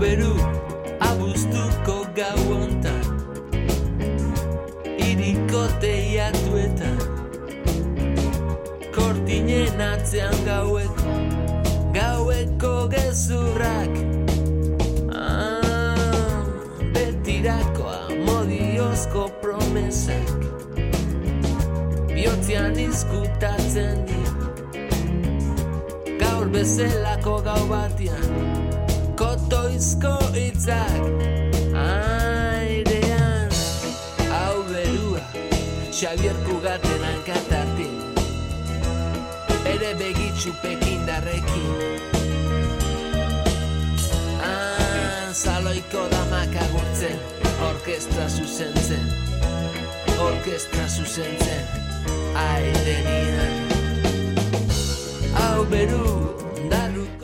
[0.00, 0.36] beru
[1.00, 3.04] abuztuko gau ontan
[5.00, 6.98] Iriko teiatuetan
[8.92, 11.14] Kortinen atzean gaueko
[11.96, 13.94] Gaueko gezurrak.
[15.16, 16.44] Ah,
[16.92, 20.28] Betirakoa modiozko promesak
[22.12, 24.36] Biotzean izkutatzen dira
[26.20, 28.55] Gaur bezelako gau batian
[29.46, 30.90] Kotoizko itzak
[31.78, 33.52] airean
[34.30, 35.22] Hau berua
[35.94, 37.94] Xavier Kugaten hankatartin
[39.62, 41.70] Bere begitxu pekindarrekin
[44.42, 47.22] Ah, zaloiko damak agurtzen
[47.70, 49.06] Orkestra zuzentzen
[50.26, 51.62] Orkestra zuzentzen
[52.34, 53.54] Airenian
[55.38, 56.45] Hau beru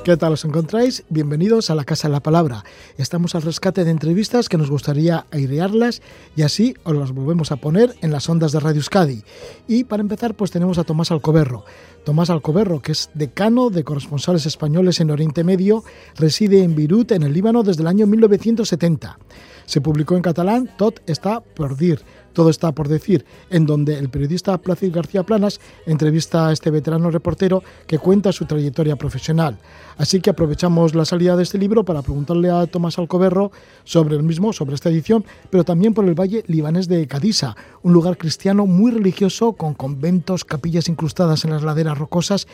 [0.05, 1.05] ¿Qué tal os encontráis?
[1.11, 2.65] Bienvenidos a la Casa de la Palabra.
[2.99, 6.03] Estamos al rescate de entrevistas que nos gustaría airearlas
[6.35, 9.23] y así os las volvemos a poner en las ondas de Radio Euskadi.
[9.69, 11.65] Y para empezar, pues tenemos a Tomás Alcoberro.
[12.05, 15.85] Tomás Alcoberro, que es decano de corresponsales españoles en Oriente Medio,
[16.17, 19.19] reside en Beirut, en el Líbano, desde el año 1970.
[19.67, 24.09] Se publicó en catalán Tot está por dir, todo está por decir, en donde el
[24.09, 29.59] periodista Plácido García Planas entrevista a este veterano reportero que cuenta su trayectoria profesional.
[29.97, 33.53] Así que aprovechamos la salida de este libro para preguntarle a Tomás Alcoberro
[33.85, 37.93] sobre el mismo, sobre esta edición, pero también por el valle libanés de Cadisa, un
[37.93, 42.47] lugar cristiano muy religioso con conventos, capillas incrustadas en las laderas rocosas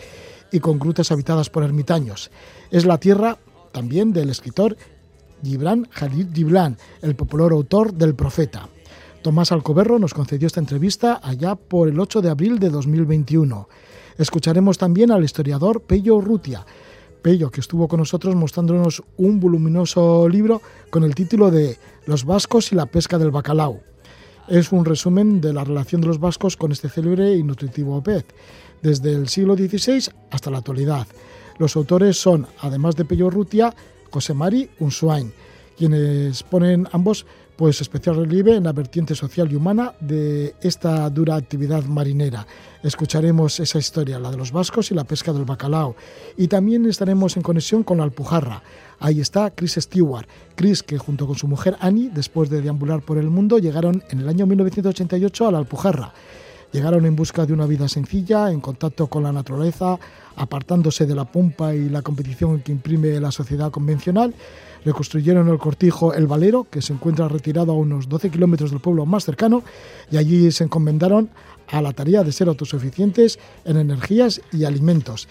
[0.51, 2.31] y con grutas habitadas por ermitaños.
[2.71, 3.39] Es la tierra
[3.73, 4.77] también del escritor
[5.43, 8.69] Gibran Jalil Gibran, el popular autor del Profeta.
[9.23, 13.69] Tomás Alcoberro nos concedió esta entrevista allá por el 8 de abril de 2021.
[14.17, 16.65] Escucharemos también al historiador Pello Urrutia,
[17.21, 22.71] Pello que estuvo con nosotros mostrándonos un voluminoso libro con el título de Los vascos
[22.71, 23.81] y la pesca del bacalao.
[24.47, 28.25] Es un resumen de la relación de los vascos con este célebre y nutritivo pez,
[28.83, 31.09] desde el siglo XVI hasta la actualidad.
[31.59, 33.75] Los autores son, además de Pello Urrutia,
[34.11, 34.71] José Mari
[35.77, 37.27] quienes ponen ambos
[37.59, 42.47] pues especial relieve en la vertiente social y humana de esta dura actividad marinera.
[42.85, 45.97] Escucharemos esa historia, la de los vascos y la pesca del bacalao.
[46.37, 48.63] Y también estaremos en conexión con la Alpujarra.
[49.01, 50.29] Ahí está Chris Stewart.
[50.55, 54.21] Chris, que junto con su mujer Annie, después de deambular por el mundo, llegaron en
[54.21, 56.15] el año 1988 a la Alpujarra.
[56.71, 59.99] Llegaron en busca de una vida sencilla, en contacto con la naturaleza,
[60.37, 64.33] apartándose de la pompa y la competición que imprime la sociedad convencional
[64.85, 69.07] reconstruyeron el cortijo El Valero, que se encuentra retirado a unos 12 kilómetros del pueblo
[69.07, 69.63] más cercano,
[70.11, 71.31] y allí se encomendaron
[71.69, 75.29] a la tarea de ser autosuficientes en energías y alimentos.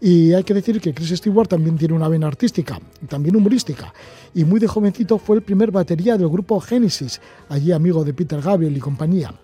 [0.00, 3.92] Y hay que decir que Chris Stewart también tiene una vena artística, también humorística,
[4.34, 8.40] y muy de jovencito fue el primer batería del grupo Genesis, allí amigo de Peter
[8.40, 9.34] Gabriel y compañía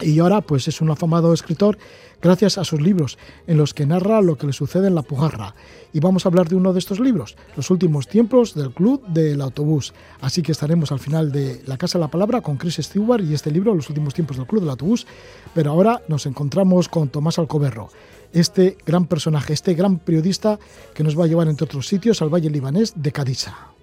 [0.00, 1.78] y ahora pues es un afamado escritor
[2.20, 5.54] gracias a sus libros en los que narra lo que le sucede en la Pujarra.
[5.92, 9.40] Y vamos a hablar de uno de estos libros, Los últimos tiempos del Club del
[9.40, 9.94] Autobús.
[10.20, 13.34] Así que estaremos al final de La Casa de la Palabra con Chris Stewart y
[13.34, 15.06] este libro, Los últimos tiempos del Club del Autobús.
[15.54, 17.88] Pero ahora nos encontramos con Tomás Alcoberro,
[18.32, 20.58] este gran personaje, este gran periodista
[20.94, 23.75] que nos va a llevar entre otros sitios al Valle Libanés de Cadisa.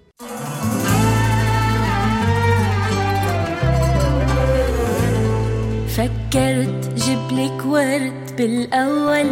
[5.96, 9.26] فكرت جبلك ورد بالأول.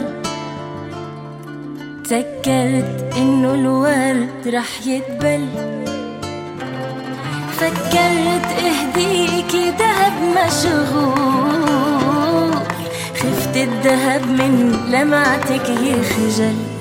[2.04, 5.48] تذكرت إنه الورد رح يدبل
[7.52, 11.72] فكرت اهديكي دهب مشغول.
[13.16, 16.71] خفت الدهب من لمعتك يخجل.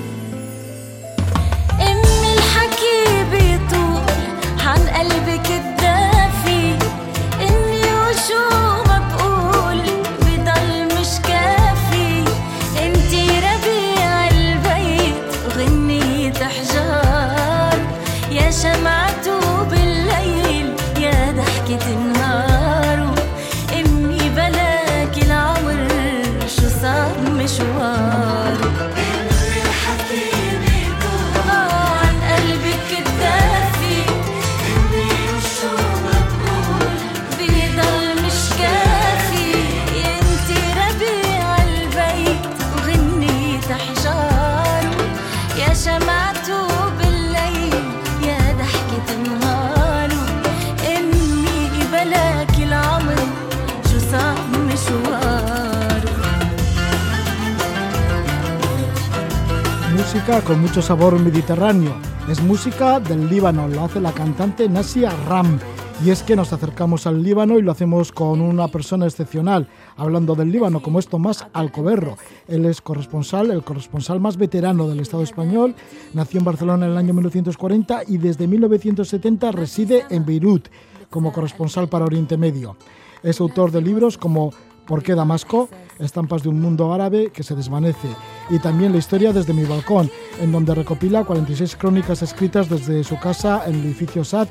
[60.40, 61.94] Con mucho sabor mediterráneo.
[62.26, 65.58] Es música del Líbano, lo hace la cantante Nasia Ram.
[66.02, 70.34] Y es que nos acercamos al Líbano y lo hacemos con una persona excepcional, hablando
[70.34, 72.16] del Líbano, como es Tomás Alcoberro.
[72.48, 75.74] Él es corresponsal, el corresponsal más veterano del Estado español.
[76.14, 80.68] Nació en Barcelona en el año 1940 y desde 1970 reside en Beirut
[81.10, 82.76] como corresponsal para Oriente Medio.
[83.22, 84.52] Es autor de libros como
[84.86, 85.68] ¿Por qué Damasco?
[85.98, 88.08] Estampas de un mundo árabe que se desvanece.
[88.50, 93.18] Y también la historia desde mi balcón, en donde recopila 46 crónicas escritas desde su
[93.18, 94.48] casa en el edificio SAT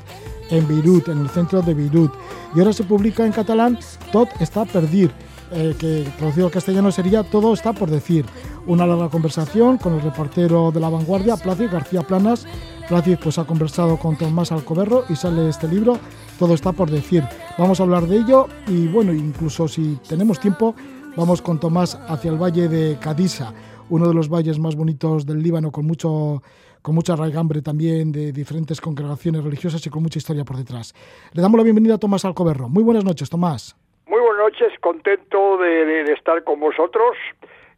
[0.50, 2.12] en Beirut, en el centro de Beirut.
[2.54, 3.78] Y ahora se publica en catalán
[4.10, 5.10] Tot está perdir,
[5.50, 8.24] eh, que traducido al castellano sería Todo está por decir.
[8.66, 12.46] Una larga conversación con el reportero de La Vanguardia, Plácido García Planas.
[12.92, 15.98] Plácido pues, ha conversado con Tomás Alcoberro y sale este libro,
[16.38, 17.22] Todo está por decir.
[17.56, 20.74] Vamos a hablar de ello y bueno, incluso si tenemos tiempo,
[21.16, 23.54] vamos con Tomás hacia el valle de Cadisa,
[23.88, 26.42] uno de los valles más bonitos del Líbano, con mucho
[26.82, 30.92] con mucha raigambre también de diferentes congregaciones religiosas y con mucha historia por detrás.
[31.32, 32.68] Le damos la bienvenida a Tomás Alcoberro.
[32.68, 33.74] Muy buenas noches, Tomás.
[34.06, 37.16] Muy buenas noches, contento de, de estar con vosotros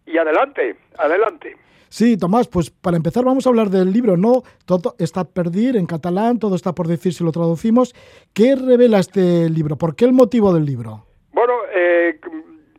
[0.06, 1.56] y adelante, adelante.
[1.96, 4.42] Sí, Tomás, pues para empezar vamos a hablar del libro, ¿no?
[4.66, 7.94] Todo está perdir en catalán, todo está por decir si lo traducimos.
[8.34, 9.76] ¿Qué revela este libro?
[9.76, 11.06] ¿Por qué el motivo del libro?
[11.30, 12.18] Bueno, eh,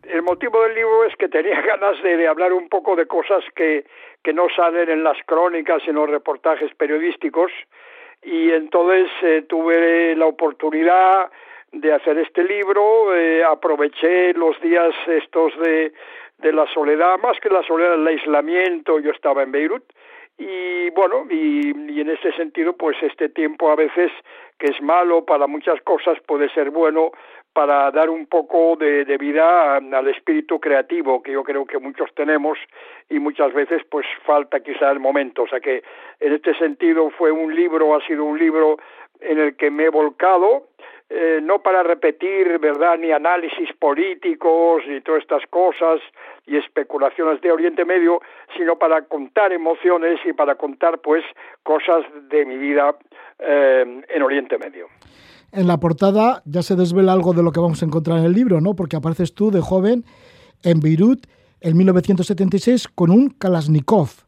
[0.04, 3.86] el motivo del libro es que tenía ganas de, hablar un poco de cosas que,
[4.22, 7.54] que, no salen en las crónicas, en los reportajes periodísticos,
[8.22, 11.32] y entonces eh, tuve la oportunidad
[11.72, 15.94] de hacer este libro, eh, aproveché los días estos de,
[16.40, 19.84] de la soledad, más que la soledad, el aislamiento, yo estaba en Beirut,
[20.38, 24.12] y bueno, y, y, en este sentido, pues este tiempo a veces
[24.58, 27.12] que es malo para muchas cosas puede ser bueno
[27.54, 32.14] para dar un poco de, de vida al espíritu creativo que yo creo que muchos
[32.14, 32.58] tenemos
[33.10, 35.44] y muchas veces pues falta quizá el momento.
[35.44, 35.82] O sea que
[36.20, 38.78] en este sentido fue un libro, ha sido un libro
[39.22, 40.68] en el que me he volcado,
[41.10, 46.02] eh, no para repetir, ¿verdad?, ni análisis políticos, ni todas estas cosas,
[46.48, 48.22] y especulaciones de Oriente Medio,
[48.58, 51.24] sino para contar emociones y para contar, pues,
[51.64, 52.96] cosas de mi vida
[53.40, 54.88] eh, en Oriente Medio.
[55.52, 58.34] En la portada ya se desvela algo de lo que vamos a encontrar en el
[58.34, 58.76] libro, ¿no?
[58.76, 60.04] Porque apareces tú de joven
[60.64, 61.28] en Beirut
[61.62, 64.25] en 1976 con un Kalashnikov.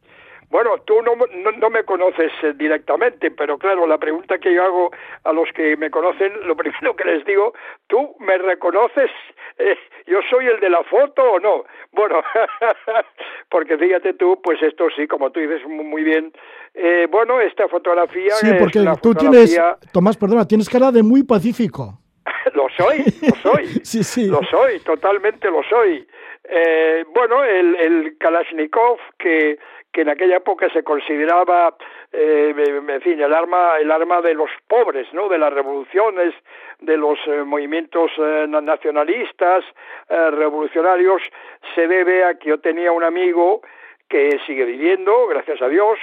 [0.50, 4.64] Bueno, tú no, no, no, me conoces eh, directamente, pero claro, la pregunta que yo
[4.64, 4.92] hago
[5.26, 7.54] a los que me conocen, lo primero que les digo,
[7.88, 9.12] ¿tú me reconoces?
[9.58, 11.66] Eh, ¿Yo soy el de la foto o no?
[11.92, 12.22] Bueno,
[13.50, 16.32] porque fíjate tú, pues esto sí, como tú dices muy bien,
[16.74, 18.32] eh, bueno, esta fotografía...
[18.36, 19.76] Sí, porque tú fotografía...
[19.76, 22.00] tienes, Tomás, perdona, tienes cara de muy pacífico.
[22.54, 23.66] lo soy, lo soy.
[23.84, 24.28] sí, sí.
[24.28, 26.08] Lo soy, totalmente lo soy.
[26.50, 29.60] Eh, bueno, el, el Kalashnikov que
[29.98, 31.76] que en aquella época se consideraba,
[32.14, 35.28] eh, en fin, el arma, el arma de los pobres, ¿no?
[35.28, 36.36] De las revoluciones,
[36.80, 39.66] de los eh, movimientos eh, nacionalistas,
[40.08, 41.24] eh, revolucionarios,
[41.74, 43.62] se debe a que yo tenía un amigo
[44.08, 45.98] que sigue viviendo, gracias a Dios,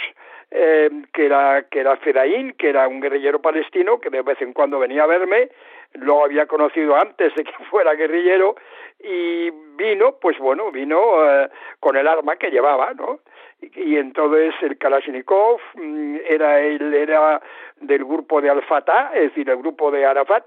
[0.50, 4.52] eh, que era que era Fedaín, que era un guerrillero palestino que de vez en
[4.52, 5.50] cuando venía a verme,
[5.92, 8.56] lo había conocido antes de que fuera guerrillero
[8.98, 10.98] y vino, pues bueno, vino
[11.78, 13.20] con el arma que llevaba, ¿no?
[13.74, 17.40] Y entonces el Kalashnikov mm, era él era
[17.80, 20.44] del grupo de Al-Fatah, es decir, el grupo de Arafat,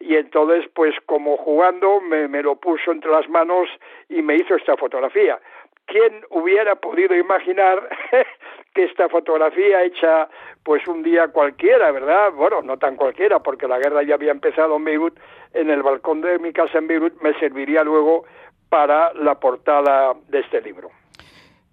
[0.00, 3.68] y entonces pues como jugando me, me lo puso entre las manos
[4.08, 5.38] y me hizo esta fotografía.
[5.86, 7.88] ¿Quién hubiera podido imaginar
[8.74, 10.28] que esta fotografía hecha
[10.62, 12.30] pues un día cualquiera, ¿verdad?
[12.32, 15.18] Bueno, no tan cualquiera, porque la guerra ya había empezado en Beirut,
[15.54, 18.24] en el balcón de mi casa en Beirut, me serviría luego
[18.68, 20.90] para la portada de este libro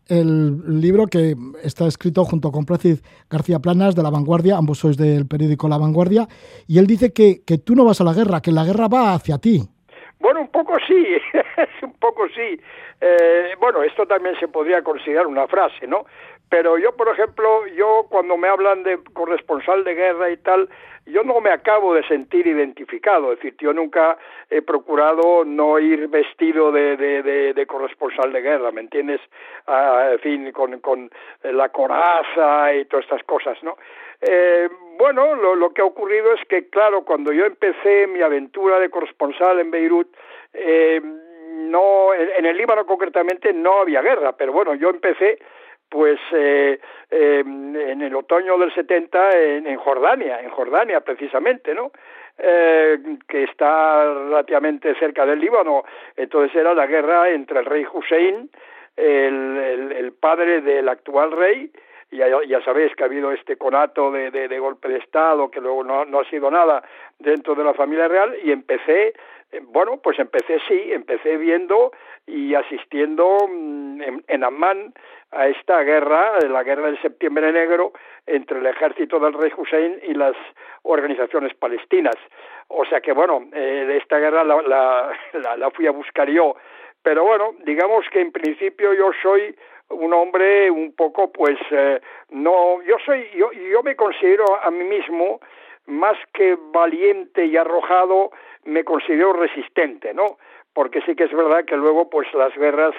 [0.07, 4.97] el libro que está escrito junto con Plácid García Planas de La Vanguardia, ambos sois
[4.97, 6.27] del periódico La Vanguardia,
[6.67, 9.13] y él dice que, que tú no vas a la guerra, que la guerra va
[9.13, 9.61] hacia ti.
[10.19, 11.05] Bueno, un poco sí,
[11.83, 12.59] un poco sí.
[13.01, 16.05] Eh, bueno, esto también se podría considerar una frase, ¿no?
[16.49, 20.69] Pero yo, por ejemplo, yo cuando me hablan de corresponsal de guerra y tal,
[21.05, 24.17] yo no me acabo de sentir identificado, es decir, yo nunca
[24.49, 29.21] he procurado no ir vestido de, de, de, de corresponsal de guerra, ¿me entiendes?
[29.67, 31.11] Ah, en fin, con, con
[31.43, 33.77] la coraza y todas estas cosas, ¿no?
[34.21, 38.79] Eh, bueno, lo, lo, que ha ocurrido es que, claro, cuando yo empecé mi aventura
[38.79, 40.07] de corresponsal en Beirut,
[40.53, 45.39] eh, no, en el Líbano concretamente no había guerra, pero bueno, yo empecé
[45.89, 51.91] pues eh, eh, en el otoño del 70 en, en, Jordania, en Jordania precisamente, ¿no?
[52.37, 55.85] Eh, que está relativamente cerca del Líbano.
[56.17, 58.49] Entonces era la guerra entre el rey Hussein,
[58.97, 61.71] el, padre del actual rey,
[62.11, 65.83] ya, ya sabéis que ha habido este conato de, de, golpe de Estado, que luego
[65.83, 66.83] no, no ha sido nada
[67.19, 69.13] dentro de la familia real, y empecé
[69.63, 71.91] bueno, pues empecé sí, empecé viendo
[72.25, 74.93] y asistiendo mm, en, en Amman
[75.31, 77.91] a esta guerra, la guerra del septiembre negro,
[78.25, 80.35] entre el ejército del rey Hussein y las
[80.83, 82.15] organizaciones palestinas.
[82.67, 84.61] O sea que bueno, eh, esta guerra la,
[85.33, 86.55] la, la, fui a buscar yo.
[87.03, 89.55] Pero bueno, digamos que en principio yo soy
[89.89, 94.83] un hombre un poco pues eh, no yo soy yo yo me considero a mí
[94.83, 95.39] mismo
[95.87, 98.31] más que valiente y arrojado
[98.63, 100.37] me considero resistente, ¿no?
[100.73, 102.93] Porque sí que es verdad que luego, pues las guerras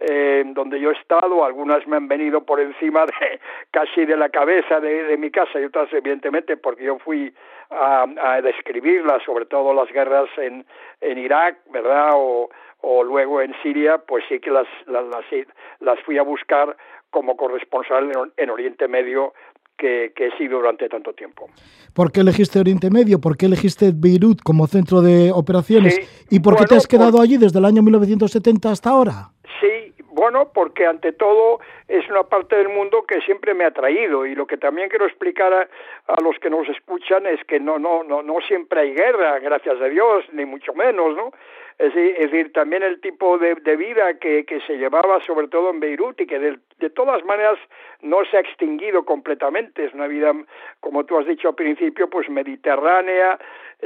[0.00, 4.28] eh, donde yo he estado, algunas me han venido por encima de casi de la
[4.28, 7.32] cabeza de, mi casa y otras, evidentemente, porque yo fui
[7.70, 10.66] a, a describirlas, sobre todo las guerras en,
[11.00, 12.10] en Irak, ¿verdad?
[12.14, 12.50] O,
[12.82, 15.24] o luego en Siria, pues sí que las, las, las,
[15.80, 16.76] las fui a buscar
[17.10, 19.34] como corresponsal en Oriente Medio
[19.82, 21.48] que, he sido durante tanto tiempo.
[21.94, 23.20] ¿Por qué elegiste Oriente Medio?
[23.20, 25.98] ¿Por qué elegiste Beirut como centro de operaciones?
[26.30, 29.30] ¿Y por qué te has quedado allí desde el año 1970 hasta ahora?
[29.60, 34.24] Sí, bueno, porque ante todo es una parte del mundo que siempre me ha traído
[34.24, 35.68] y lo que también quiero explicar a,
[36.06, 39.80] a, los que nos escuchan es que no no no no siempre hay guerra, gracias
[39.80, 41.32] a Dios, ni mucho menos, ¿no?
[41.78, 45.80] Es decir, también el tipo de, de vida que, que, se llevaba sobre todo en
[45.80, 47.58] Beirut y que de, de, todas maneras
[48.00, 49.84] no se ha extinguido completamente.
[49.84, 50.32] Es una vida,
[50.80, 53.38] como tú has dicho al principio, pues mediterránea,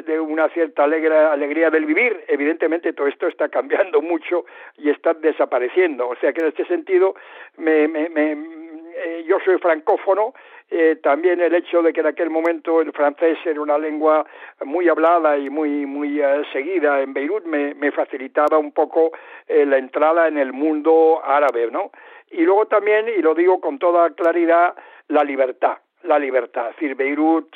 [0.05, 2.25] de una cierta alegre, alegría del vivir.
[2.28, 4.45] Evidentemente todo esto está cambiando mucho
[4.76, 6.09] y está desapareciendo.
[6.09, 7.14] O sea que en este sentido
[7.57, 8.65] me, me, me
[8.97, 10.33] eh, yo soy francófono
[10.69, 14.26] eh, también el hecho de que en aquel momento el francés era una lengua
[14.65, 19.12] muy hablada y muy muy eh, seguida en Beirut me, me facilitaba un poco
[19.47, 21.93] eh, la entrada en el mundo árabe, ¿no?
[22.33, 24.75] Y luego también, y lo digo con toda claridad,
[25.07, 26.71] la libertad, la libertad.
[26.71, 27.55] Es decir, Beirut,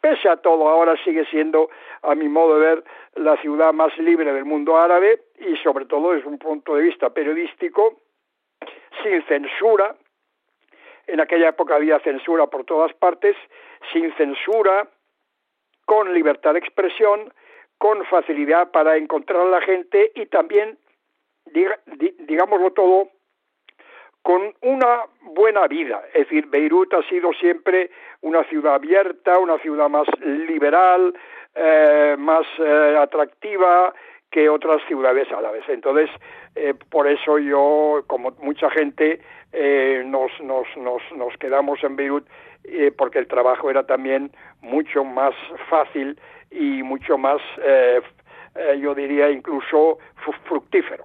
[0.00, 1.68] pese a todo, ahora sigue siendo,
[2.02, 2.84] a mi modo de ver,
[3.16, 7.10] la ciudad más libre del mundo árabe y sobre todo desde un punto de vista
[7.10, 7.96] periodístico,
[9.02, 9.96] sin censura,
[11.06, 13.36] en aquella época había censura por todas partes,
[13.92, 14.88] sin censura,
[15.84, 17.32] con libertad de expresión,
[17.78, 20.78] con facilidad para encontrar a la gente y también,
[22.26, 23.08] digámoslo todo,
[24.22, 26.02] con una buena vida.
[26.14, 27.90] Es decir, Beirut ha sido siempre
[28.20, 31.12] una ciudad abierta, una ciudad más liberal,
[31.54, 33.92] eh, más eh, atractiva,
[34.32, 35.62] que otras ciudades árabes.
[35.68, 36.10] Entonces,
[36.56, 39.20] eh, por eso yo, como mucha gente,
[39.52, 42.26] eh, nos, nos, nos, nos quedamos en Beirut
[42.64, 45.34] eh, porque el trabajo era también mucho más
[45.68, 46.18] fácil
[46.50, 47.40] y mucho más,
[48.78, 49.98] yo diría, incluso
[50.44, 51.04] fructífero.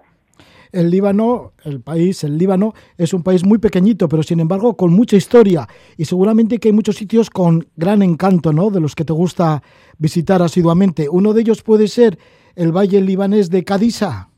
[0.74, 4.92] El Líbano, el país, el Líbano, es un país muy pequeñito, pero sin embargo con
[4.92, 5.66] mucha historia
[5.96, 8.70] y seguramente que hay muchos sitios con gran encanto, ¿no?
[8.70, 9.64] De los que te gusta
[9.98, 11.08] visitar asiduamente.
[11.10, 12.18] Uno de ellos puede ser
[12.58, 14.30] el Valle Libanés de Cadisa.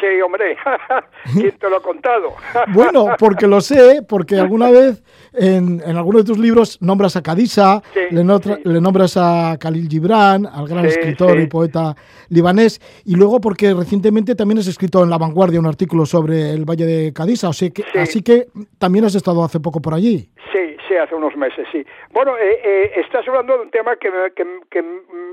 [0.00, 0.56] Sí, hombre,
[1.32, 2.34] ¿quién te lo ha contado?
[2.74, 5.02] bueno, porque lo sé, porque alguna vez
[5.32, 8.62] en, en alguno de tus libros nombras a Cadisa, sí, le, notra, sí.
[8.64, 11.94] le, nombras a Khalil Gibran, al gran Sí, escritor y poeta
[12.28, 16.64] libanés, y luego porque recientemente también has escrito en La Vanguardia un artículo sobre el
[16.68, 17.98] Valle de Cadisa, o sea que, Sí.
[17.98, 20.28] así que también has estado hace poco por allí.
[20.52, 21.84] Sí, sí, hace unos meses, sí.
[22.12, 24.82] Bueno, eh, eh, estás hablando de un tema que me, que, que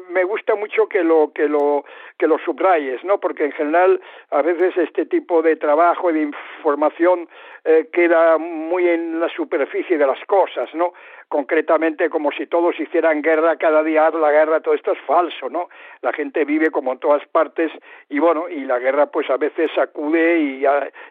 [0.10, 1.86] me gusta mucho que lo que lo
[2.18, 3.20] que lo subrayes, ¿no?
[3.20, 7.28] Porque en general a veces este tipo de trabajo y de información
[7.64, 10.94] eh, queda muy en la superficie de las cosas, ¿no?
[11.28, 15.70] Concretamente como si todos hicieran guerra cada día, la guerra, todo esto es falso, ¿no?
[16.02, 17.72] La gente vive como en todas partes
[18.10, 20.66] y bueno, y la guerra pues a veces sacude y,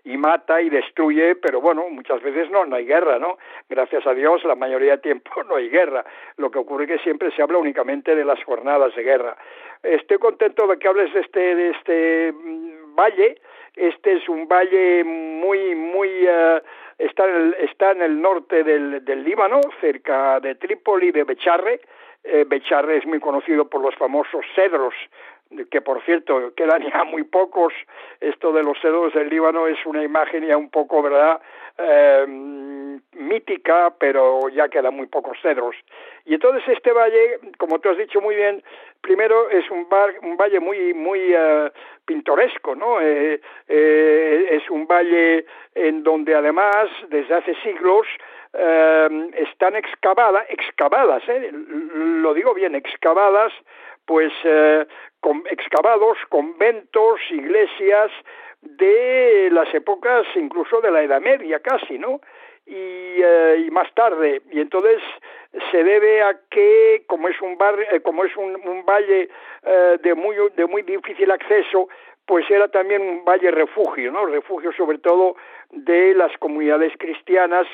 [0.04, 3.38] y mata y destruye, pero bueno, muchas veces no, no hay guerra, ¿no?
[3.68, 6.04] Gracias a Dios la mayoría de tiempo no hay guerra.
[6.36, 9.36] Lo que ocurre es que siempre se habla únicamente de las jornadas de guerra.
[9.82, 13.40] Estoy contento de que hables de este, de este mm, valle,
[13.76, 16.60] este es un valle muy, muy, uh,
[16.98, 21.80] está, en el, está en el norte del, del Líbano, cerca de Trípoli, de Becharre.
[22.22, 24.94] Eh, Becharre es muy conocido por los famosos cedros,
[25.70, 27.72] que por cierto quedan ya muy pocos.
[28.20, 31.40] Esto de los cedros del Líbano es una imagen ya un poco, ¿verdad?
[31.78, 32.26] Eh,
[33.12, 35.76] mítica, pero ya quedan muy pocos cedros.
[36.24, 38.62] Y entonces este valle, como tú has dicho muy bien,
[39.00, 41.70] primero es un, bar, un valle muy muy uh,
[42.04, 43.00] pintoresco, ¿no?
[43.00, 48.06] Eh, eh, es un valle en donde además desde hace siglos
[48.52, 51.50] eh, están excavadas, excavadas, ¿eh?
[51.52, 53.52] lo digo bien, excavadas,
[54.10, 54.84] pues eh,
[55.20, 58.10] con, excavados conventos, iglesias
[58.60, 62.20] de las épocas incluso de la Edad Media casi, ¿no?
[62.66, 64.42] y, eh, más tarde.
[64.50, 65.00] Y entonces
[65.70, 69.28] se debe a que, como es un, bar, eh, como es un, un valle
[69.62, 71.88] eh, de, muy, de muy difícil acceso,
[72.26, 74.26] pues era también un valle refugio, ¿no?
[74.26, 75.36] Refugio sobre todo
[75.70, 77.68] de las comunidades cristianas.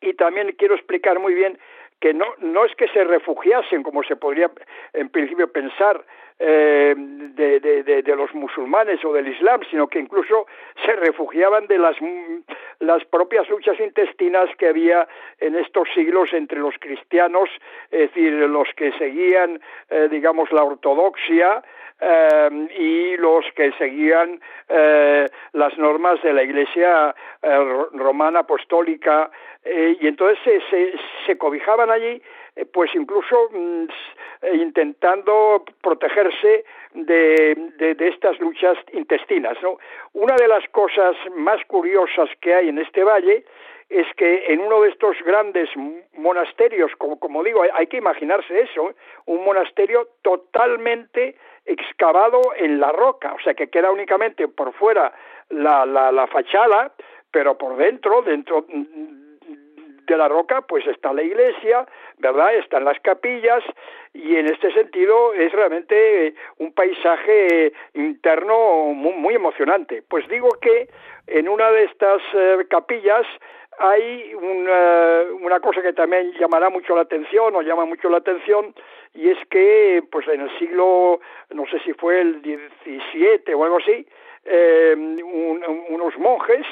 [0.00, 1.56] Y también quiero explicar muy bien
[2.00, 4.50] que no, no es que se refugiasen, como se podría
[4.92, 6.04] en principio pensar,
[6.38, 7.60] eh, de,
[8.02, 10.46] de, los musulmanes o del Islam, sino que incluso
[10.84, 11.96] se refugiaban de las,
[12.80, 15.06] las propias luchas intestinas que había
[15.38, 17.48] en estos siglos entre los cristianos,
[17.90, 21.62] es decir, los que seguían, eh, digamos, la ortodoxia,
[21.98, 24.38] eh, y los que seguían
[24.68, 27.14] eh, las normas de la Iglesia
[27.94, 29.30] romana apostólica
[29.64, 30.92] y entonces se, se,
[31.26, 32.20] se cobijaban allí
[32.72, 33.86] pues incluso mm,
[34.54, 39.56] intentando protegerse de, de, de, estas luchas intestinas.
[39.62, 39.78] ¿no?
[40.14, 43.44] Una de las cosas más curiosas que hay en este valle
[43.88, 45.68] es que en uno de estos grandes
[46.14, 48.94] monasterios, como, como digo, hay, que imaginarse eso, ¿eh?
[49.26, 55.12] un monasterio totalmente excavado en la roca, o sea que queda únicamente por fuera
[55.50, 56.92] la, la, la fachada,
[57.30, 58.66] pero por dentro, dentro
[60.06, 61.86] de la roca, pues está la iglesia,
[62.18, 62.54] ¿verdad?
[62.54, 63.62] Están las capillas
[64.14, 70.02] y en este sentido es realmente un paisaje interno muy, muy emocionante.
[70.08, 70.88] Pues digo que
[71.26, 73.26] en una de estas eh, capillas
[73.78, 78.74] hay una, una, cosa que también llamará mucho la atención o llama mucho la atención
[79.12, 81.20] y es que pues en el siglo
[81.50, 84.06] no sé si fue el 17 o algo así
[84.46, 86.66] eh, un, unos monjes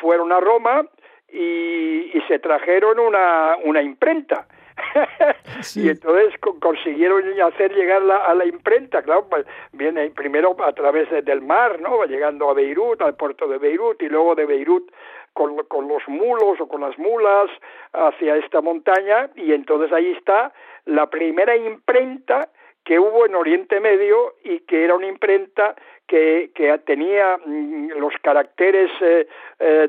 [0.00, 0.84] fueron a Roma
[1.32, 4.46] y, y se trajeron una, una imprenta
[5.60, 5.82] sí.
[5.84, 10.72] y entonces co consiguieron hacer llegar la, a la imprenta, claro, pues viene primero a
[10.72, 12.04] través de, del mar, ¿no?
[12.04, 14.90] Llegando a Beirut, al puerto de Beirut, y luego de Beirut
[15.32, 17.50] con, con los mulos o con las mulas
[17.92, 20.52] hacia esta montaña, y entonces ahí está
[20.84, 22.48] la primera imprenta
[22.84, 25.74] que hubo en Oriente Medio y que era una imprenta
[26.06, 26.50] que,
[26.84, 29.26] tenía mm, los caracteres eh,
[29.58, 29.88] eh,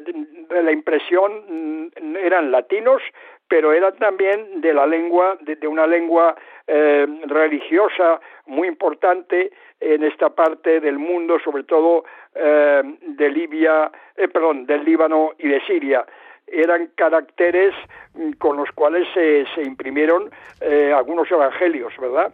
[0.49, 3.01] de la impresión mm, eran latinos,
[3.47, 10.29] pero eran también de la lengua, de, una lengua eh, religiosa muy importante en esta
[10.29, 16.03] parte del mundo, sobre todo de Libia, perdón, del Líbano y de Siria
[16.47, 17.73] eran caracteres
[18.13, 20.29] mm, con los cuales se, se imprimieron
[20.61, 22.33] eh, algunos evangelios, ¿verdad?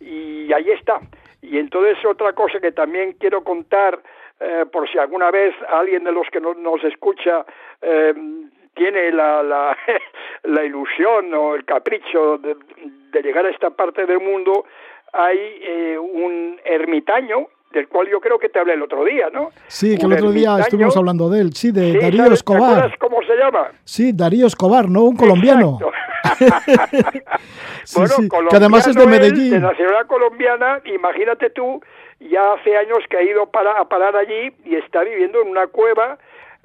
[0.00, 1.00] Y ahí está.
[1.42, 4.00] Y entonces otra cosa que también quiero contar,
[4.40, 7.44] eh, por si alguna vez alguien de los que no, nos escucha
[7.82, 8.14] eh,
[8.74, 9.76] tiene la, la,
[10.44, 12.56] la, ilusión o el capricho de,
[13.10, 14.64] de, llegar a esta parte del mundo,
[15.12, 19.50] hay eh, un ermitaño del cual yo creo que te hablé el otro día, ¿no?
[19.66, 22.98] Sí, que el otro día estuvimos hablando de él, sí, de sí, Darío ¿sabes, Escobar.
[22.98, 23.68] cómo se llama?
[23.84, 25.04] Sí, Darío Escobar, ¿no?
[25.04, 25.78] Un colombiano.
[27.84, 29.50] sí, bueno, sí, que además es de Medellín.
[29.50, 31.82] de nacionalidad colombiana, imagínate tú,
[32.20, 35.66] ya hace años que ha ido para, a parar allí y está viviendo en una
[35.66, 36.18] cueva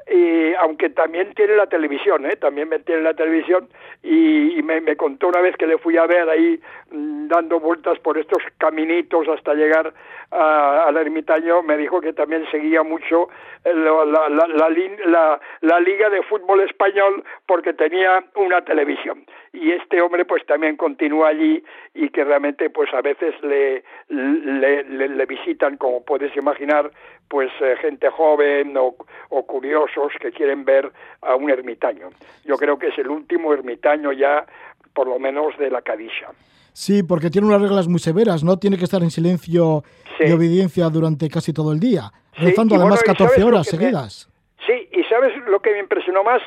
[0.06, 2.36] eh, aunque también tiene la televisión, ¿eh?
[2.36, 3.70] también me tiene la televisión
[4.02, 6.60] y, y me, me, contó una vez que le fui a ver ahí
[6.92, 9.94] mmm, dando vueltas por estos caminitos hasta llegar
[10.34, 13.30] a, al ermitaño, me dijo que también seguía mucho
[13.63, 14.69] la, la, la,
[15.06, 20.76] la, la liga de fútbol español porque tenía una televisión y este hombre pues también
[20.76, 26.36] continúa allí y que realmente pues a veces le, le, le, le visitan como puedes
[26.36, 26.91] imaginar
[27.28, 28.96] pues eh, gente joven o,
[29.30, 30.91] o, curiosos que quieren ver
[31.22, 32.10] a un ermitaño.
[32.46, 34.46] Yo creo que es el último ermitaño ya,
[34.93, 36.30] por lo menos, de la Cadisha.
[36.73, 38.57] Sí, porque tiene unas reglas muy severas, ¿no?
[38.57, 39.83] Tiene que estar en silencio
[40.17, 40.25] sí.
[40.27, 44.29] y obediencia durante casi todo el día, rezando además bueno, 14 horas seguidas.
[44.57, 46.41] Me, sí, y ¿sabes lo que me impresionó más?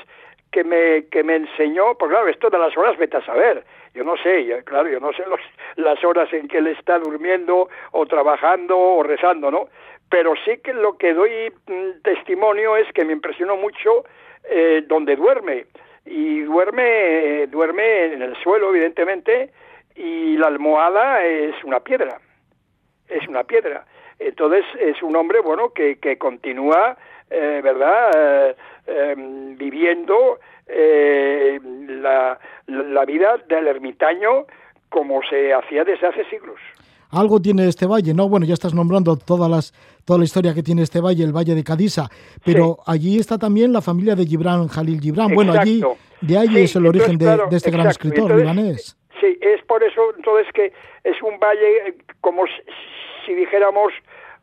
[0.51, 4.05] Que me, que me enseñó, pues claro, esto de las horas vete a saber, yo
[4.05, 5.41] no sé, yo, claro, yo no sé los,
[5.77, 9.69] las horas en que él está durmiendo o trabajando o rezando, ¿no?
[10.09, 14.05] pero sí que lo que doy mm, testimonio es que me impresionó mucho
[14.49, 15.67] eh, donde duerme
[16.05, 19.51] y duerme eh, duerme en el suelo evidentemente
[19.97, 22.21] y la almohada es una piedra
[23.09, 23.87] es una piedra
[24.19, 26.97] entonces es un hombre bueno que, que continúa
[27.31, 28.55] eh, verdad
[28.87, 34.47] em, viviendo la, la vida del ermitaño
[34.89, 36.59] como se hacía desde hace siglos
[37.11, 38.29] algo tiene este valle, ¿no?
[38.29, 39.73] Bueno, ya estás nombrando todas las,
[40.05, 42.11] toda la historia que tiene este valle, el Valle de Cadisa,
[42.45, 42.83] pero sí.
[42.87, 45.35] allí está también la familia de Gibran Jalil Gibran.
[45.35, 45.83] Bueno, allí,
[46.21, 47.79] de ahí sí, es el origen entonces, claro, de, este exacto.
[47.79, 48.97] gran escritor entonces, libanés.
[49.21, 50.73] Sí, es por eso entonces que
[51.05, 52.45] es un valle como
[53.25, 53.93] si dijéramos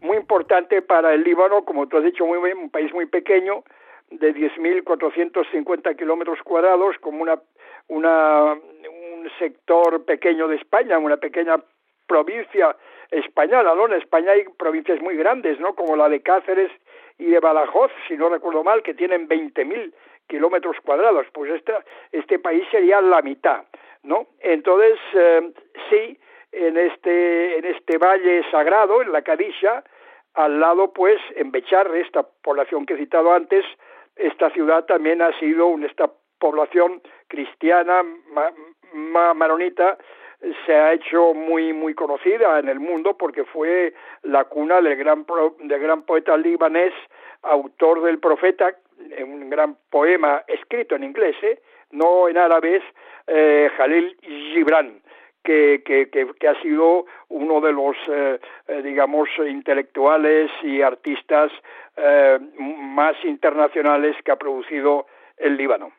[0.01, 3.63] muy importante para el Líbano, como tú has dicho, muy, un país muy pequeño,
[4.11, 7.39] de 10.450 kilómetros cuadrados, como una,
[7.87, 11.57] una, un sector pequeño de España, una pequeña
[12.05, 12.75] provincia
[13.11, 13.87] española, ¿no?
[13.87, 15.73] En España hay provincias muy grandes, ¿no?
[15.73, 16.71] Como la de Cáceres
[17.17, 19.93] y de Badajoz, si no recuerdo mal, que tienen 20.000
[20.27, 21.25] kilómetros cuadrados.
[21.33, 23.63] Pues esta, este país sería la mitad,
[24.03, 24.27] ¿no?
[24.39, 25.53] Entonces, eh,
[25.89, 26.19] sí,
[26.51, 29.83] en este, en este valle sagrado, en la Cadisha,
[30.35, 33.65] al lado, pues, en Becharre, esta población que he citado antes,
[34.15, 38.03] esta ciudad también ha sido esta población cristiana,
[38.93, 39.97] maronita,
[40.65, 45.25] se ha hecho muy muy conocida en el mundo porque fue la cuna del gran
[45.59, 46.93] del gran poeta libanés
[47.43, 48.75] autor del profeta
[49.21, 51.61] un gran poema escrito en inglés ¿eh?
[51.93, 52.81] No en árabe
[53.27, 54.17] eh, Jalil
[54.53, 55.01] Gibran
[55.43, 61.51] que, que, que, ha sido uno de los, eh, eh, digamos, intelectuales y artistas
[62.57, 65.05] más internacionales que ha producido
[65.37, 65.91] el Líbano.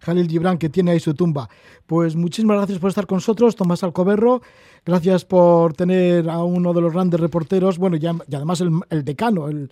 [0.00, 1.48] Jalil Gibran, que tiene ahí su tumba.
[1.86, 4.40] Pues muchísimas gracias por estar con nosotros, Tomás Alcoberro.
[4.84, 9.70] Gracias por tener a uno de los grandes reporteros, bueno, y además el, decano, el,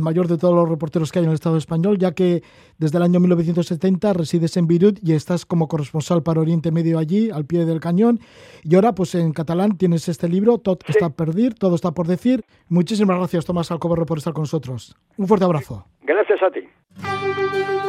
[0.00, 2.42] mayor de todos los reporteros que hay en el Estado español, ya que
[2.78, 7.30] desde el año 1970 resides en Beirut y estás como corresponsal para Oriente Medio allí,
[7.30, 8.20] al pie del cañón.
[8.62, 12.06] Y ahora, pues en catalán tienes este libro, Tot está por perdir, todo está por
[12.06, 12.44] decir.
[12.68, 14.96] Muchísimas gracias, Tomás Alcoberro, por estar con nosotros.
[15.16, 15.86] Un fuerte abrazo.
[16.02, 17.85] Gracias a ti.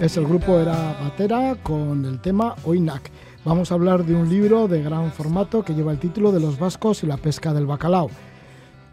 [0.00, 3.10] El grupo era Batera con el tema Oinak.
[3.44, 6.56] Vamos a hablar de un libro de gran formato que lleva el título de Los
[6.56, 8.08] vascos y la pesca del bacalao.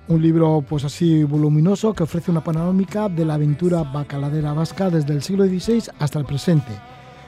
[0.08, 5.14] Un libro pues así voluminoso que ofrece una panorámica de la aventura bacaladera vasca desde
[5.14, 6.74] el siglo XVI hasta el presente.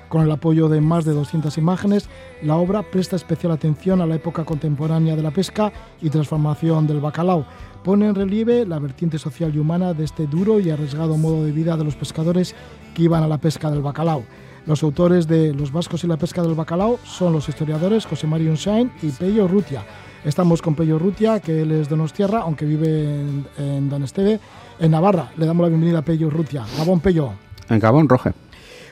[0.10, 2.10] Con el apoyo de más de 200 imágenes,
[2.42, 7.02] la obra presta especial atención a la época contemporánea de la pesca y transformación del
[7.02, 7.46] bacalao,
[7.84, 11.52] pone en relieve la vertiente social y humana de este duro y arriesgado modo de
[11.52, 12.56] vida de los pescadores
[12.98, 14.24] que iban a la pesca del bacalao.
[14.66, 18.50] Los autores de Los vascos y la pesca del bacalao son los historiadores José Mario
[18.50, 19.84] Unsain y Pello Rutia.
[20.26, 24.40] Estamos con Pello Rutia, que él es de Nostierra, aunque vive en, en Donesteve,
[24.80, 25.30] en Navarra.
[25.38, 26.66] Le damos la bienvenida a Pello Rutia.
[26.76, 27.34] Gabón, Pello.
[27.70, 28.32] En Gabón, Roge.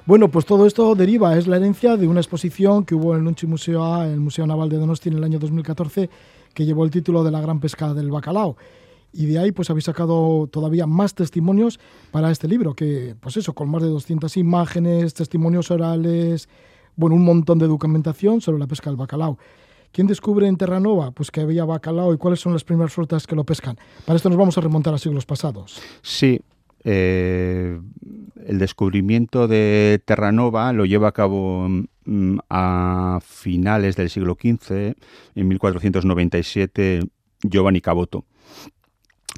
[0.06, 3.26] Bueno, pues todo esto deriva, es la herencia de una exposición que hubo en el
[3.26, 6.12] Lunchi Museo A, el Museo Naval de Donosti, en el año 2014,
[6.54, 8.56] que llevó el título de La Gran Pesca del Bacalao
[9.16, 11.80] y de ahí pues habéis sacado todavía más testimonios
[12.12, 16.50] para este libro, que pues eso, con más de 200 imágenes, testimonios orales,
[16.98, 19.38] bueno, un montón de documentación sobre la pesca del bacalao.
[19.94, 23.36] ¿Quién descubre en Terranova pues que había bacalao y cuáles son las primeras flotas que
[23.36, 23.78] lo pescan?
[24.06, 25.82] Para esto nos vamos a remontar a siglos pasados.
[26.02, 26.42] Sí,
[26.84, 27.80] eh,
[28.46, 31.70] el descubrimiento de Terranova lo lleva a cabo
[32.04, 34.94] mm, a finales del siglo XV,
[35.36, 37.00] en 1497,
[37.44, 38.26] Giovanni Caboto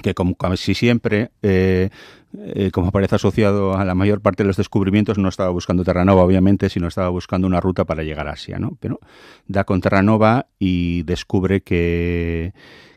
[0.02, 1.90] que como casi siempre, eh,
[2.38, 6.24] eh, como parece asociado a la mayor parte de los descubrimientos, no estaba buscando Terranova,
[6.24, 8.78] obviamente, sino estaba buscando una ruta para llegar a Asia, ¿no?
[8.80, 9.00] Pero
[9.48, 12.54] da con Terranova y descubre que,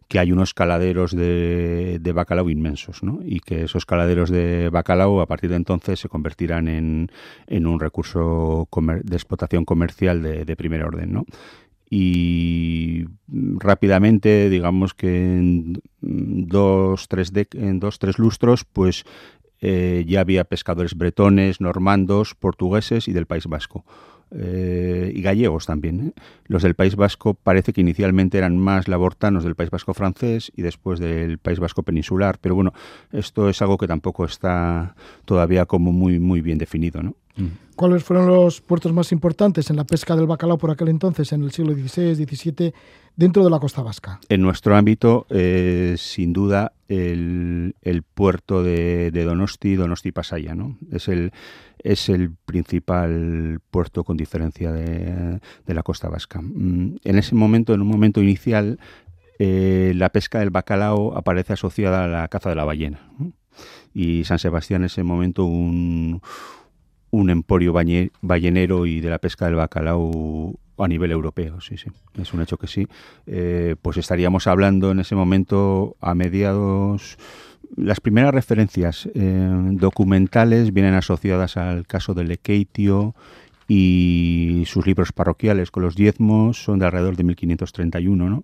[0.09, 3.21] que hay unos caladeros de, de bacalao inmensos, ¿no?
[3.25, 7.11] Y que esos caladeros de bacalao a partir de entonces se convertirán en,
[7.47, 11.27] en un recurso de explotación comercial de, de primer orden, ¿no?
[11.91, 17.33] Y rápidamente, digamos que en dos, tres,
[18.19, 19.05] lustros, pues
[19.61, 23.85] eh, ya había pescadores bretones, normandos, portugueses y del País Vasco.
[24.33, 26.01] Eh, y gallegos también.
[26.01, 26.21] ¿eh?
[26.45, 30.63] Los del País Vasco parece que inicialmente eran más labortanos del País Vasco francés y
[30.63, 32.73] después del País Vasco peninsular, pero bueno,
[33.11, 37.03] esto es algo que tampoco está todavía como muy, muy bien definido.
[37.03, 37.17] ¿no?
[37.77, 41.43] ¿Cuáles fueron los puertos más importantes en la pesca del bacalao por aquel entonces, en
[41.43, 42.75] el siglo XVI, XVII,
[43.17, 44.21] dentro de la costa vasca?
[44.29, 47.75] En nuestro ámbito, eh, sin duda, el,
[48.15, 50.77] puerto de, Donosti, Donosti Pasaya, ¿no?
[50.93, 51.33] Es el,
[51.79, 56.43] es el principal puerto con diferencia de, la costa vasca.
[56.43, 58.79] Mm, en ese momento, en un momento inicial,
[59.39, 63.11] eh, la pesca del bacalao aparece asociada a la caza de la ballena.
[63.95, 66.21] Y San Sebastián en ese momento un
[67.11, 72.33] un emporio ballenero y de la pesca del bacalao a nivel europeo, sí, sí, es
[72.33, 72.87] un hecho que sí.
[73.27, 77.19] Eh, pues estaríamos hablando en ese momento a mediados...
[77.77, 83.15] Las primeras referencias eh, documentales vienen asociadas al caso del Lekeitio
[83.73, 88.43] y sus libros parroquiales con los diezmos son de alrededor de 1531, ¿no?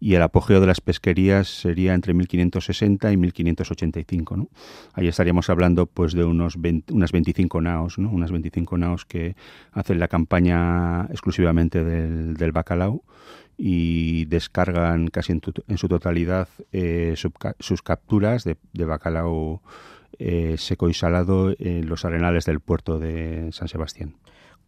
[0.00, 4.50] Y el apogeo de las pesquerías sería entre 1560 y 1585, ¿no?
[4.92, 6.58] Ahí estaríamos hablando pues de unos
[6.90, 8.10] unas 25 naos, ¿no?
[8.10, 9.34] Unas 25 naos que
[9.72, 13.02] hacen la campaña exclusivamente del, bacalao
[13.56, 19.62] y descargan casi en, su totalidad eh, sus capturas de, bacalao
[20.18, 24.16] eh, seco y salado en los arenales del puerto de San Sebastián.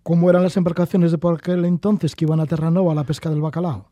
[0.09, 3.29] ¿Cómo eran las embarcaciones de por aquel entonces que iban a Terranova a la pesca
[3.29, 3.91] del bacalao?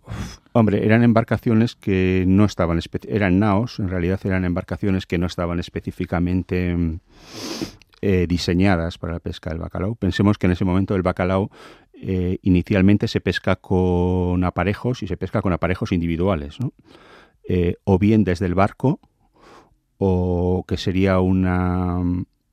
[0.52, 5.60] Hombre, eran embarcaciones que no estaban, eran naos, en realidad eran embarcaciones que no estaban
[5.60, 6.74] específicamente
[8.00, 9.94] eh, diseñadas para la pesca del bacalao.
[9.94, 11.50] Pensemos que en ese momento el bacalao
[11.92, 16.72] eh, inicialmente se pesca con aparejos y se pesca con aparejos individuales, ¿no?
[17.46, 19.00] Eh, o bien desde el barco,
[19.98, 22.00] o que sería una,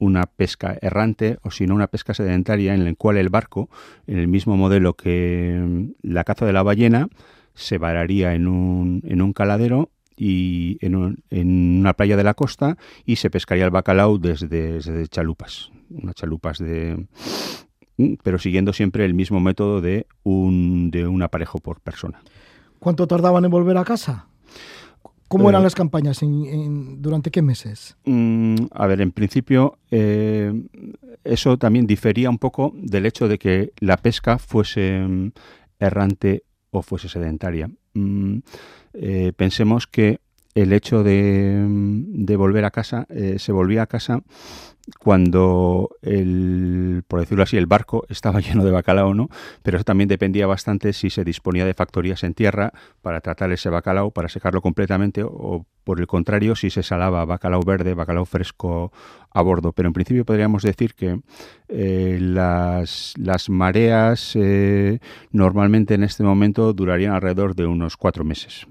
[0.04, 3.70] una pesca errante o si no una pesca sedentaria en la cual el barco,
[4.06, 7.08] en el mismo modelo que mm, la caza de la ballena,
[7.54, 12.78] se vararía en un, en un caladero y en, en, una playa de la costa
[13.06, 17.08] y se pescaría el bacalao desde, desde chalupas, unas chalupas de
[17.98, 22.22] mm, pero siguiendo siempre el mismo método de un, de un aparejo por persona.
[22.80, 24.28] ¿Cuánto tardaban en volver a casa?
[25.34, 26.20] ¿Cómo eran eh, las campañas?
[26.22, 27.98] ¿Durante qué meses?
[28.06, 30.54] Mm, a ver, en principio eh,
[31.24, 35.32] eso también difería un poco del hecho de que la pesca fuese mm,
[35.80, 37.68] errante o fuese sedentaria.
[37.96, 38.38] Mm,
[38.94, 40.20] eh, pensemos que
[40.56, 44.24] el hecho de, de volver a casa, se volvía a casa
[45.00, 49.30] cuando el, por decirlo así, el barco estaba lleno de bacalao, ¿no?
[49.62, 53.70] Pero eso también dependía bastante si se disponía de factorías en tierra para tratar ese
[53.70, 58.92] bacalao, para secarlo completamente, o por el contrario, si se salaba bacalao verde, bacalao fresco
[59.32, 59.72] a bordo.
[59.72, 61.20] Pero en principio podríamos decir que
[61.70, 65.00] eh, las, las, mareas eh,
[65.32, 68.66] normalmente en este momento durarían alrededor de unos cuatro meses.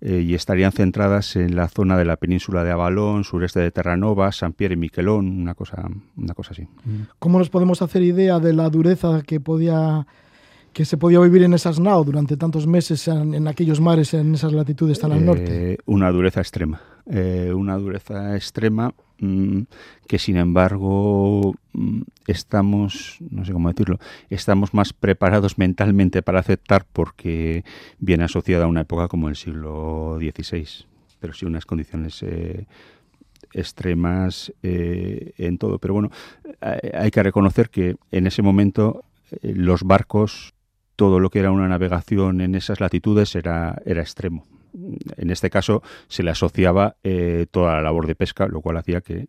[0.00, 4.30] Eh, y estarían centradas en la zona de la península de Avalón, sureste de Terranova,
[4.30, 6.68] San Pierre y Miquelón, una cosa, una cosa así.
[7.18, 10.06] ¿Cómo nos podemos hacer idea de la dureza que podía
[10.72, 14.52] que se podía vivir en esas naos durante tantos meses en, aquellos mares, en esas
[14.52, 15.72] latitudes tan al norte?
[15.72, 16.80] Eh, una dureza extrema.
[17.10, 19.62] Eh, una dureza extrema mm,
[20.06, 26.84] que sin embargo mm, estamos, no sé cómo decirlo, estamos más preparados mentalmente para aceptar
[26.92, 27.64] porque
[27.98, 30.86] viene asociada a una época como el siglo XVI,
[31.18, 32.66] pero sí unas condiciones eh,
[33.54, 35.78] extremas en todo.
[35.78, 36.10] Pero bueno,
[36.60, 39.04] hay que reconocer que en ese momento
[39.42, 40.54] los barcos,
[40.98, 44.44] todo lo que era una navegación en esas latitudes era, era extremo
[45.16, 49.00] en este caso se le asociaba eh, toda la labor de pesca, lo cual hacía
[49.00, 49.28] que,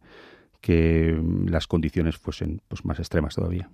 [1.45, 3.69] las condiciones fuesen pues, más extremas todavía.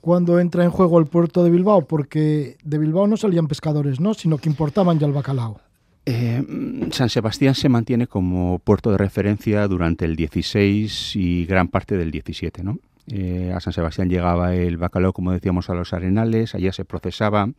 [0.00, 1.82] ¿Cuándo entra en juego el puerto de Bilbao?
[1.82, 4.14] Porque de Bilbao no salían pescadores, ¿no?
[4.14, 5.60] sino que importaban ya el bacalao.
[6.06, 6.42] Eh,
[6.90, 12.10] San Sebastián se mantiene como puerto de referencia durante el 16 y gran parte del
[12.10, 12.62] 17.
[12.62, 12.78] ¿no?
[13.08, 17.50] Eh, a San Sebastián llegaba el bacalao, como decíamos, a los arenales, allá se procesaba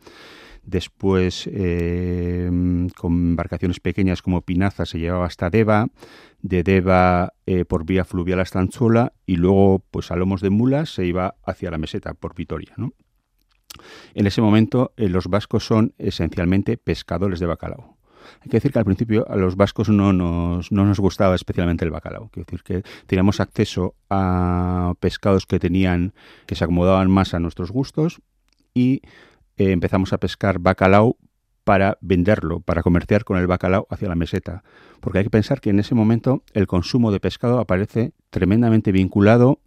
[0.68, 2.50] Después, eh,
[2.94, 5.88] con embarcaciones pequeñas como Pinaza, se llevaba hasta Deva,
[6.42, 10.92] de Deva eh, por vía fluvial hasta Anchola y luego, pues a lomos de mulas,
[10.92, 12.74] se iba hacia la meseta por Vitoria.
[14.12, 17.97] En ese momento, los vascos son esencialmente pescadores de bacalao.
[18.40, 21.84] Hay que decir que al principio a los vascos no nos, no nos gustaba especialmente
[21.84, 22.28] el bacalao.
[22.30, 26.14] Quiero decir que teníamos acceso a pescados que tenían,
[26.46, 28.20] que se acomodaban más a nuestros gustos
[28.74, 29.02] y
[29.56, 31.16] eh, empezamos a pescar bacalao
[31.64, 34.62] para venderlo, para comerciar con el bacalao hacia la meseta.
[35.00, 39.60] Porque hay que pensar que en ese momento el consumo de pescado aparece tremendamente vinculado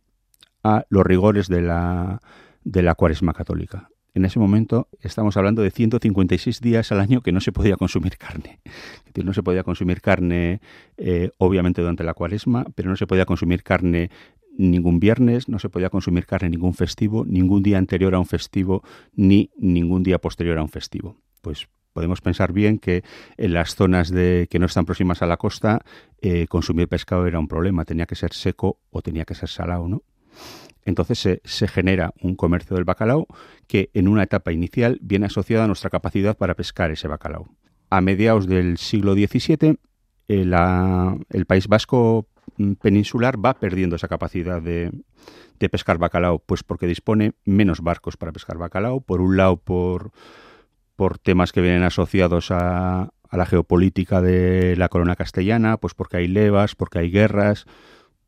[0.63, 2.19] a los rigores de la,
[2.63, 3.90] de la cuaresma católica.
[4.13, 8.17] En ese momento estamos hablando de 156 días al año que no se podía consumir
[8.17, 8.59] carne.
[9.23, 10.59] no se podía consumir carne,
[10.97, 14.09] eh, obviamente, durante la cuaresma, pero no se podía consumir carne
[14.57, 18.83] ningún viernes, no se podía consumir carne ningún festivo, ningún día anterior a un festivo,
[19.13, 21.17] ni ningún día posterior a un festivo.
[21.41, 23.03] Pues podemos pensar bien que
[23.37, 25.83] en las zonas de, que no están próximas a la costa,
[26.21, 29.87] eh, consumir pescado era un problema, tenía que ser seco o tenía que ser salado,
[29.87, 30.03] ¿no?
[30.85, 33.27] Entonces se, se, genera un comercio del bacalao
[33.67, 37.47] que en una etapa inicial viene asociado a nuestra capacidad para pescar ese bacalao.
[37.89, 39.77] A mediados del siglo XVII,
[40.27, 40.45] eh,
[41.29, 44.91] el País Vasco mm, peninsular va perdiendo esa capacidad de,
[45.59, 50.11] de pescar bacalao, pues porque dispone menos barcos para pescar bacalao, por un lado por
[51.01, 56.27] por temas que vienen asociados a, la geopolítica de la corona castellana, pues porque hay
[56.27, 57.65] levas, porque hay guerras,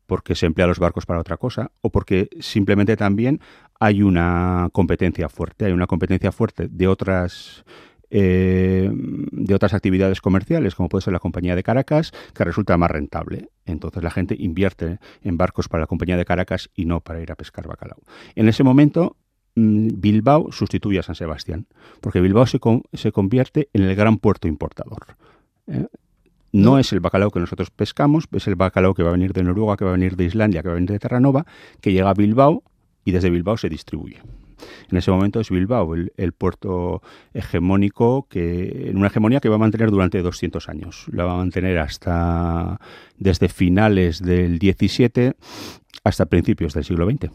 [0.06, 3.40] porque se emplean los barcos para otra cosa, o porque simplemente también
[3.80, 7.64] hay una competencia fuerte, hay una competencia fuerte de otras
[8.10, 12.90] eh, de otras actividades comerciales, como puede ser la compañía de Caracas, que resulta más
[12.90, 13.48] rentable.
[13.64, 17.32] Entonces la gente invierte en barcos para la compañía de Caracas y no para ir
[17.32, 17.98] a pescar bacalao.
[18.36, 19.16] En ese momento
[19.56, 21.66] Mm, Bilbao sustituye a San Sebastián,
[22.00, 22.58] porque Bilbao se,
[22.92, 25.16] se convierte en el gran puerto importador.
[25.68, 25.86] ¿eh?
[26.54, 29.42] No es el bacalao que nosotros pescamos, es el bacalao que va a venir de
[29.42, 31.46] Noruega, que va a venir de Islandia, que va a venir de Terranova,
[31.80, 32.62] que llega a Bilbao
[33.04, 34.22] y desde Bilbao se distribuye.
[34.88, 39.58] En ese momento es Bilbao el, puerto hegemónico, que en una hegemonía que va a
[39.58, 41.06] mantener durante 200 años.
[41.10, 42.80] La va a mantener hasta
[43.18, 45.34] desde finales del 17
[46.04, 47.32] hasta principios del siglo XX.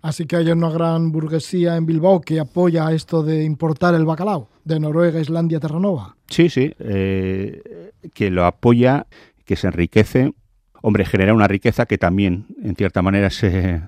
[0.00, 4.48] Así que hay una gran burguesía en Bilbao que apoya esto de importar el bacalao
[4.68, 6.16] de Noruega, Islandia, Terranova.
[6.28, 9.06] Sí, sí, eh, que lo apoya,
[9.44, 10.32] que se enriquece.
[10.82, 13.80] Hombre, genera una riqueza que también, en cierta manera, se,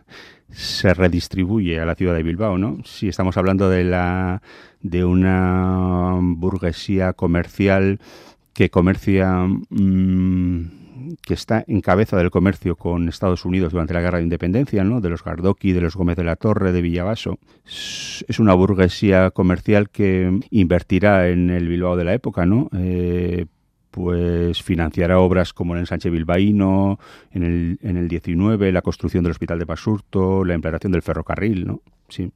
[0.50, 2.78] se redistribuye a la ciudad de Bilbao, ¿no?
[2.84, 4.42] Si estamos hablando de la
[4.80, 8.00] de una burguesía comercial
[8.54, 10.79] que comercia mm,
[11.22, 15.00] que está en cabeza del comercio con Estados Unidos durante la Guerra de Independencia, ¿no?
[15.00, 17.38] de los Gardoqui, de los Gómez de la Torre, de Villavaso.
[17.64, 22.68] Es una burguesía comercial que invertirá en el Bilbao de la época, ¿no?
[22.74, 23.46] Eh,
[23.90, 26.98] pues financiará obras como el ensanche bilbaíno,
[27.32, 31.66] en el, en el 19, la construcción del Hospital de Basurto, la implantación del ferrocarril,
[31.66, 31.80] ¿no?
[32.08, 32.30] Sí.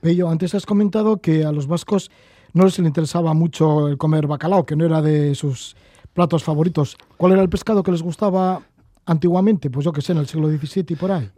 [0.00, 2.10] Pello, antes has comentado que a los vascos
[2.52, 5.76] no les interesaba mucho el comer bacalao, que no era de sus
[6.14, 6.96] platos favoritos.
[7.16, 8.62] ¿Cuál era el pescado que les gustaba
[9.06, 9.70] antiguamente?
[9.70, 11.30] Pues yo que sé, en el siglo XVII y por ahí.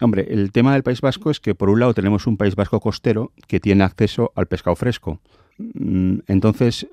[0.00, 2.80] Hombre, el tema del País Vasco es que por un lado tenemos un País Vasco
[2.80, 5.20] costero que tiene acceso al pescado fresco.
[5.58, 6.86] Mm, entonces,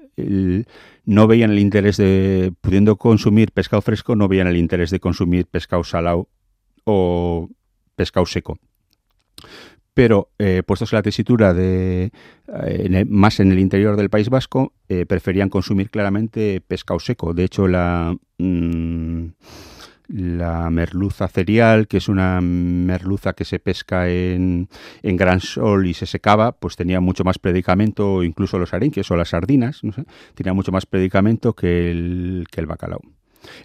[1.06, 5.46] no veían el interés de, pudiendo consumir pescado fresco, no veían el interés de consumir
[5.46, 6.28] pescado salado
[6.84, 7.50] o
[7.96, 8.60] pescado seco
[9.98, 12.12] pero eh, puestos en la tesitura de
[12.68, 17.34] eh, más en el interior del País Vasco, eh, preferían consumir claramente pescado seco.
[17.34, 19.26] De hecho, la, mm,
[20.10, 24.70] la merluza cereal, que es una merluza que se pesca en,
[25.02, 29.30] gran sol y se secaba, pues tenía mucho más predicamento, incluso los arenques o las
[29.30, 30.04] sardinas, no sé,
[30.36, 33.02] tenía mucho más predicamento que el bacalao.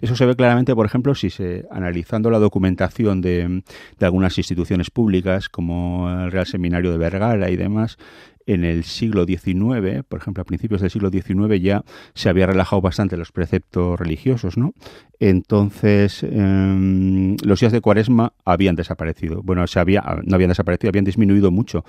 [0.01, 3.63] Eso se ve claramente, por ejemplo, si se analizando la documentación de,
[3.99, 7.97] algunas instituciones públicas, como el Real Seminario de Vergara y demás,
[8.45, 12.81] en el siglo XIX, por ejemplo, a principios del siglo XIX ya se había relajado
[12.81, 14.73] bastante los preceptos religiosos, ¿no?
[15.19, 19.41] Entonces, em, los días de cuaresma habían desaparecido.
[19.43, 21.85] Bueno, se había, no habían desaparecido, habían disminuido mucho.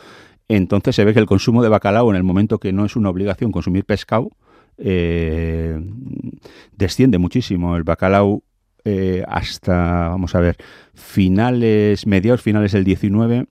[0.49, 3.11] Entonces se ve que el consumo de bacalao, en el momento que no es una
[3.11, 4.31] obligación consumir pescado,
[4.79, 5.79] eh,
[6.73, 7.77] desciende muchísimo.
[7.77, 8.43] El bacalao
[8.85, 10.57] eh, hasta, vamos a ver,
[10.95, 13.47] finales, mediados finales del 19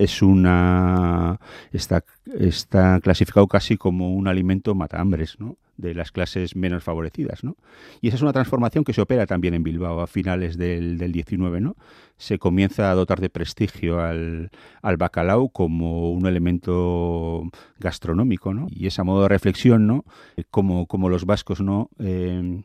[0.00, 1.38] es una
[1.72, 2.02] está,
[2.38, 5.58] está clasificado casi como un alimento matahambres, ¿no?
[5.76, 7.56] de las clases menos favorecidas, ¿no?
[8.00, 11.12] Y esa es una transformación que se opera también en Bilbao a finales del, del
[11.12, 11.76] 19, ¿no?
[12.18, 14.50] Se comienza a dotar de prestigio al,
[14.82, 17.44] al, bacalao como un elemento
[17.78, 18.66] gastronómico, ¿no?
[18.70, 20.04] Y esa modo de reflexión, ¿no?
[20.50, 21.88] Como, como los vascos, ¿no?
[21.98, 22.62] Eh,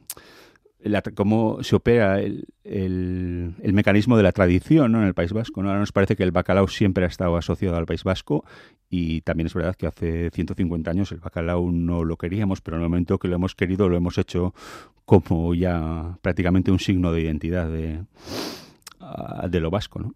[0.86, 5.62] la- cómo se opera el, el- mecanismo de la tradición en el País Vasco.
[5.62, 8.46] Ahora nos parece que el bacalao siempre ha estado asociado al País Vasco
[8.90, 12.84] y también es verdad que hace 150 años el bacalao no lo queríamos, pero en
[12.84, 14.54] el momento que lo hemos querido lo hemos hecho
[15.06, 18.00] como ya prácticamente un signo de identidad de,
[19.00, 20.00] ah, de lo vasco.
[20.00, 20.14] ¿no?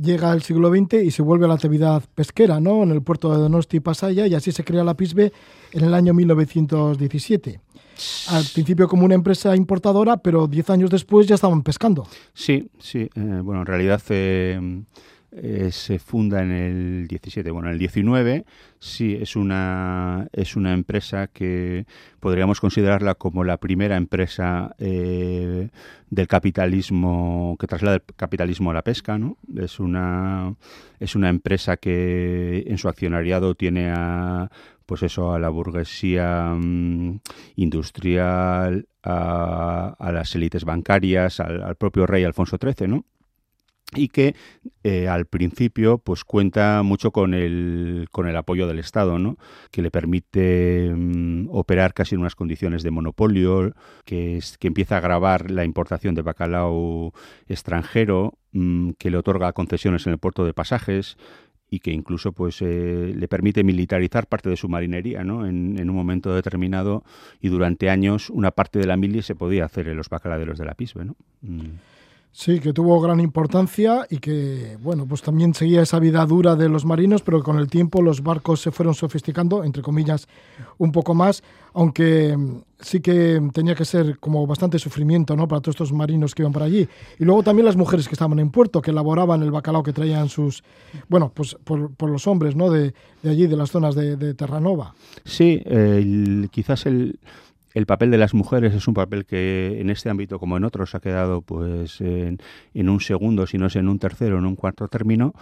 [0.00, 2.82] Llega el siglo XX y se vuelve a la actividad pesquera, ¿no?
[2.82, 5.32] En el puerto de Donosti y Pasaya, y así se crea la PISBE
[5.72, 7.60] en el año 1917.
[8.28, 12.06] Al principio como una empresa importadora, pero 10 años después ya estaban pescando.
[12.32, 13.08] Sí, sí.
[13.14, 14.82] eh, bueno, en realidad eh,
[15.32, 17.50] eh, se funda en el 17.
[17.50, 18.44] Bueno, en el 19
[18.78, 21.86] sí es una, es una empresa que
[22.20, 25.70] podríamos considerarla como la primera empresa del
[26.28, 29.36] capitalismo, que traslada el capitalismo a la pesca, ¿no?
[29.56, 30.54] Es una,
[31.00, 34.50] es una empresa que en su accionariado tiene a
[34.86, 37.20] pues eso, a la burguesía mm,
[37.56, 43.04] industrial, a, las élites bancarias, al, al propio rey Alfonso XIII, ¿no?
[43.96, 44.34] y que
[44.82, 49.36] eh, al principio pues cuenta mucho con el, con el apoyo del Estado, ¿no?
[49.70, 53.74] que le permite mm, operar casi en unas condiciones de monopolio,
[54.04, 57.12] que, es, que empieza a grabar la importación de bacalao
[57.46, 61.16] extranjero, mm, que le otorga concesiones en el puerto de pasajes
[61.70, 65.46] y que incluso pues eh, le permite militarizar parte de su marinería, ¿no?
[65.46, 67.04] En, en un momento determinado
[67.40, 70.64] y durante años una parte de la mili se podía hacer en los bacaladeros de
[70.64, 71.16] la Pisbe, ¿no?
[71.42, 71.93] Mm.
[72.36, 76.68] Sí, que tuvo gran importancia y que, bueno, pues también seguía esa vida dura de
[76.68, 80.26] los marinos, pero con el tiempo los barcos se fueron sofisticando, entre comillas,
[80.78, 82.36] un poco más, aunque
[82.80, 85.46] sí que tenía que ser como bastante sufrimiento, ¿no?
[85.46, 86.88] Para todos estos marinos que iban por allí.
[87.20, 90.28] Y luego también las mujeres que estaban en puerto, que elaboraban el bacalao que traían
[90.28, 90.64] sus,
[91.08, 92.68] bueno, pues por, los hombres, ¿no?
[92.68, 94.92] De, allí, de las zonas de, de Terranova.
[95.24, 95.62] Sí,
[96.50, 97.16] quizás el,
[97.74, 100.94] el papel de las mujeres es un papel que en este ámbito, como en otros,
[100.94, 102.38] ha quedado pues en,
[102.74, 105.34] un segundo, si no es en un tercero, en un cuarto término,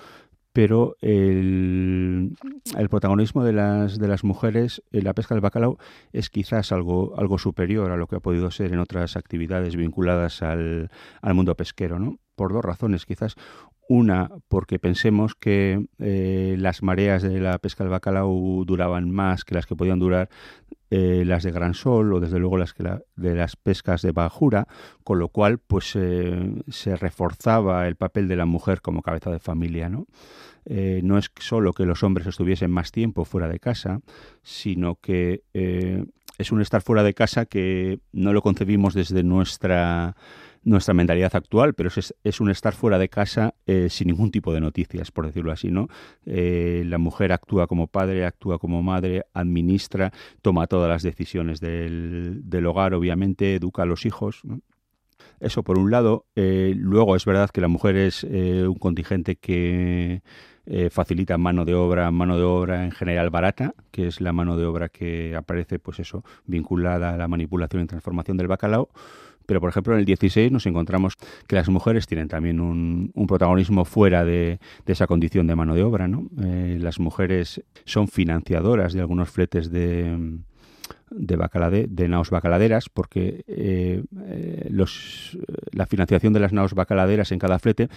[0.55, 2.35] pero el,
[2.77, 5.79] el protagonismo de las, de las mujeres en la pesca del bacalao
[6.13, 10.43] es quizás algo, algo superior a lo que ha podido ser en otras actividades vinculadas
[10.43, 12.19] al, al mundo pesquero, ¿no?
[12.35, 13.37] Por dos razones, quizás.
[13.89, 19.55] Una, porque pensemos que eh, las mareas de la pesca del bacalao duraban más que
[19.55, 20.31] las que podían durar
[20.91, 22.85] eh, las de Gran Sol o desde luego las que
[23.17, 24.69] de las pescas de bajura,
[25.05, 29.41] con lo cual pues eh, se reforzaba el papel de la mujer como cabeza de
[29.41, 30.07] familia, ¿no?
[30.65, 33.99] No es solo que los hombres estuviesen más tiempo fuera de casa,
[34.45, 35.43] sino que
[36.39, 40.15] es un estar fuera de casa que no lo concebimos desde nuestra
[40.65, 44.53] nuestra mentalidad actual, pero es, es un estar fuera de casa eh, sin ningún tipo
[44.55, 45.89] de noticias, por decirlo así, ¿no?
[46.25, 52.43] Eh, la mujer actúa como padre, actúa como madre, administra, toma todas las decisiones del,
[52.45, 54.43] del hogar, obviamente, educa a los hijos.
[55.43, 56.27] Eso por un lado.
[56.37, 60.23] Eh, luego es verdad que la mujer es eh, un contingente que
[60.67, 64.57] eh, facilita mano de obra, mano de obra en general barata, que es la mano
[64.57, 68.91] de obra que aparece, pues eso, vinculada a la manipulación y transformación del bacalao.
[69.47, 71.15] Pero, por ejemplo, en el 16 nos encontramos
[71.47, 75.83] que las mujeres tienen también un, protagonismo fuera de, de esa condición de mano de
[75.83, 76.09] obra.
[76.09, 76.29] ¿no?
[76.43, 80.39] Eh, las mujeres son financiadoras de algunos fletes de,
[81.15, 85.39] de, de naos bacaladeras, porque eh, eh, los,
[85.73, 87.89] la financiación de las naos bacaladeras en cada flete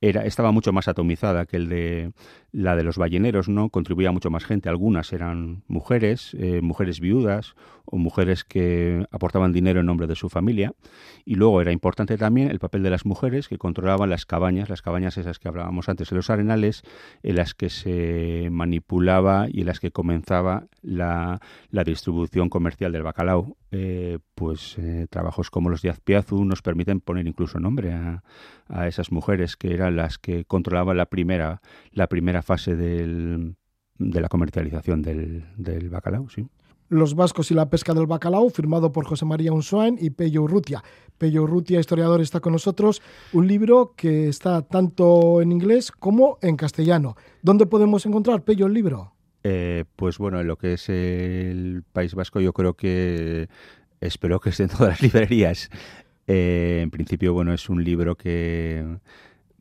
[0.00, 2.12] era, estaba mucho más atomizada que el de
[2.50, 3.70] la de los balleneros, ¿no?
[3.70, 4.68] Contribuía mucho más gente.
[4.68, 7.54] Algunas eran mujeres, eh, mujeres viudas
[7.84, 10.74] o mujeres que aportaban dinero en nombre de su familia.
[11.24, 14.82] Y luego era importante también el papel de las mujeres que controlaban las cabañas, las
[14.82, 16.82] cabañas esas que hablábamos antes en los arenales,
[17.22, 23.02] en las que se manipulaba y en las que comenzaba la, la distribución comercial del
[23.02, 23.56] bacalao.
[23.70, 28.22] Eh, pues eh, trabajos como los de Azpiazu nos permiten poner incluso nombre a,
[28.68, 31.60] a esas mujeres que eran las que controlaban la primera,
[31.90, 33.56] la primera fase del,
[33.98, 36.46] de la comercialización del, del bacalao, sí.
[36.88, 40.84] Los vascos y la pesca del bacalao, firmado por José María Unsoen y Pello Urrutia.
[41.16, 43.00] Pello Urrutia, historiador, está con nosotros.
[43.32, 47.16] Un libro que está tanto en inglés como en castellano.
[47.40, 49.14] ¿Dónde podemos encontrar, Pello, el libro?
[49.44, 53.48] Eh, pues bueno, en lo que es el País Vasco, yo creo que
[54.00, 55.70] espero que esté en todas las librerías.
[56.26, 58.98] Eh, en principio, bueno, es un libro que,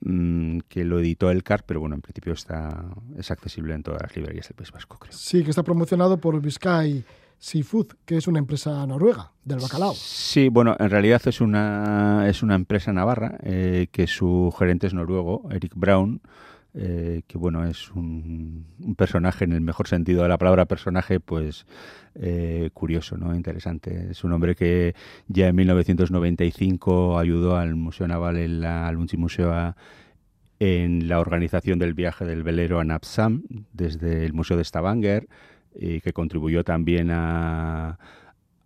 [0.01, 2.85] mm, que lo editó el CAR, pero bueno, en principio está
[3.17, 5.13] es accesible en todas las librerías del País Vasco, creo.
[5.13, 7.03] Sí, que está promocionado por Biscay
[7.41, 9.95] Seafood, que es una empresa noruega del bacalao.
[9.95, 14.93] Sí, bueno, en realidad es una, es una empresa navarra eh, que su gerente es
[14.93, 16.21] noruego, Eric Brown.
[16.73, 18.65] Eh, que bueno, es un,
[18.97, 21.65] personaje en el mejor sentido de la palabra personaje, pues
[22.15, 23.35] eh, curioso, ¿no?
[23.35, 24.11] Interesante.
[24.11, 24.95] Es un hombre que
[25.27, 29.75] ya en 1995 ayudó al Museo Naval en la, al Museo
[30.59, 33.43] en la organización del viaje del velero a Napsam
[33.73, 35.27] desde el Museo de Stavanger
[35.75, 37.97] y que contribuyó también a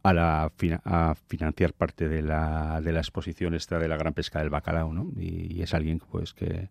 [0.06, 0.52] a, la,
[0.86, 4.94] a financiar parte de la, de la exposición esta de la gran pesca del bacalao,
[4.94, 5.12] ¿no?
[5.20, 6.70] Y, es alguien pues que,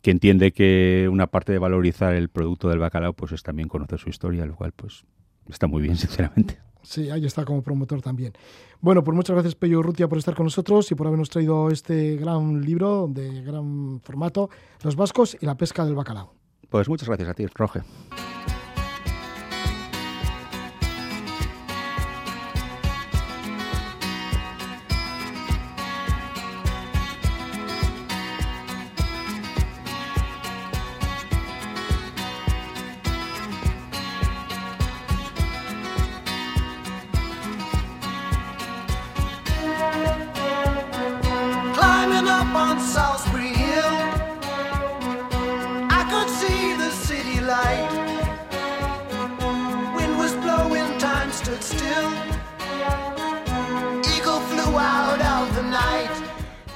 [0.00, 4.00] que, entiende que una parte de valorizar el producto del bacalao pues es también conocer
[4.00, 5.04] su historia, lo cual pues
[5.48, 6.58] está muy bien, sinceramente.
[6.82, 8.32] Sí, ahí está como promotor también.
[8.80, 12.16] Bueno, pues muchas gracias Pello Rutia por estar con nosotros y por habernos traído este
[12.16, 14.50] gran libro de gran formato,
[14.82, 16.34] Los Vascos y la pesca del bacalao.
[16.68, 17.82] Pues muchas gracias a ti, Roge.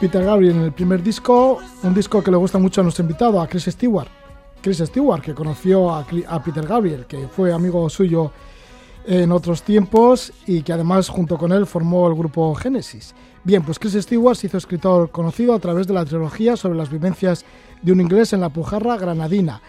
[0.01, 3.41] Peter Gabriel en el primer disco, un disco que le gusta mucho a nuestro invitado,
[3.41, 4.09] a Chris Stewart.
[4.61, 8.31] Chris Stewart, que conoció a, Peter Gabriel, que fue amigo suyo
[9.07, 13.15] en otros tiempos y que además junto con él formó el grupo Genesis.
[13.43, 16.91] Bien, pues Chris Stewart se hizo escritor conocido a través de la trilogía sobre las
[16.91, 17.45] vivencias
[17.81, 19.63] de un inglés en la Pujarra granadina.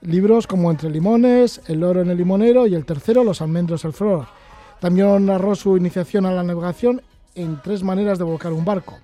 [0.00, 3.92] Libros como Entre limones, El oro en el limonero y el tercero, Los almendros el
[3.92, 4.26] flor.
[4.80, 7.02] También narró su iniciación a la navegación
[7.34, 8.98] en tres maneras de volcar un barco.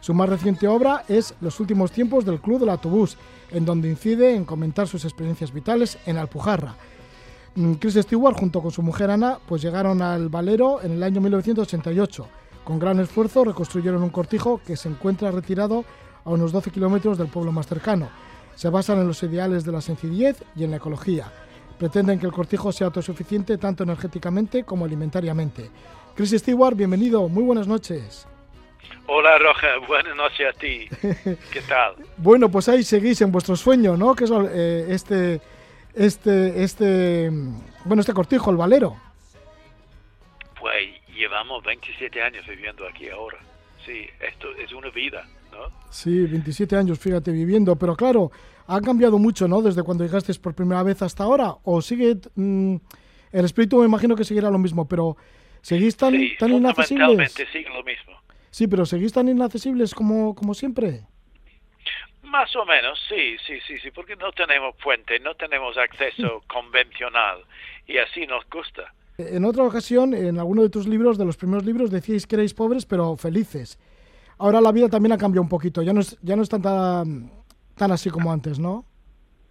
[0.00, 3.16] Su más reciente obra es Los últimos tiempos del Club del Autobús,
[3.50, 6.74] en donde incide en comentar sus experiencias vitales en Alpujarra.
[7.54, 11.20] Mm, Chris Stewart junto con su mujer Ana pues llegaron al Valero en el año
[11.20, 12.26] 1988.
[12.64, 15.84] Con gran esfuerzo reconstruyeron un cortijo que se encuentra retirado
[16.24, 18.08] a unos 12 kilómetros del pueblo más cercano.
[18.54, 21.32] Se basan en los ideales de la sencillez y en la ecología.
[21.80, 25.70] Pretenden que el cortijo sea autosuficiente tanto energéticamente como alimentariamente.
[26.14, 28.28] Chris Stewart, bienvenido, muy buenas noches.
[29.06, 30.88] Hola Roja, buenas noches a ti.
[31.50, 31.94] ¿Qué tal?
[32.18, 34.14] bueno, pues ahí seguís en vuestro sueño, ¿no?
[34.14, 35.40] Que es eh, este,
[35.94, 37.30] este, este,
[37.86, 38.98] bueno, este cortijo, el valero.
[40.60, 43.38] Pues llevamos 27 años viviendo aquí ahora.
[43.86, 45.72] Sí, esto es una vida, ¿no?
[45.88, 47.74] Sí, 27 años, fíjate, viviendo.
[47.76, 48.30] Pero claro,
[48.70, 49.62] ha cambiado mucho, ¿no?
[49.62, 51.56] Desde cuando llegaste por primera vez hasta ahora.
[51.64, 52.16] ¿O sigue...
[52.36, 52.76] Mm,
[53.32, 55.16] el espíritu me imagino que seguirá lo mismo, pero
[55.60, 57.32] ¿seguís tan, sí, tan inaccesibles?
[57.32, 58.12] sigue lo mismo.
[58.50, 61.02] Sí, pero ¿seguís tan inaccesibles como, como siempre?
[62.22, 67.38] Más o menos, sí, sí, sí, sí, porque no tenemos puente, no tenemos acceso convencional
[67.86, 68.94] y así nos gusta.
[69.18, 72.54] En otra ocasión, en alguno de tus libros, de los primeros libros, decíais que erais
[72.54, 73.78] pobres pero felices.
[74.38, 77.30] Ahora la vida también ha cambiado un poquito, ya no es, ya no es tan,
[77.80, 78.84] tan, así como antes, ¿no?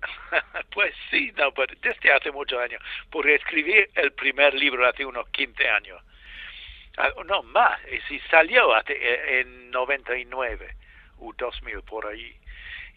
[0.74, 5.28] pues sí, no, pero desde hace muchos años, porque escribí el primer libro hace unos
[5.30, 6.00] 15 años
[7.02, 10.76] Ah, no más, si salió eh, en 99
[11.20, 12.36] o 2000 por ahí.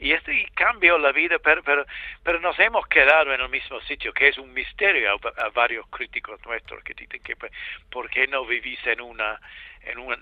[0.00, 1.86] Y este cambió la vida, pero, pero,
[2.24, 6.44] pero nos hemos quedado en el mismo sitio, que es un misterio a, varios críticos
[6.44, 7.52] nuestros que dicen que pues,
[7.92, 9.40] por qué no vivís en una,
[9.82, 10.18] en una,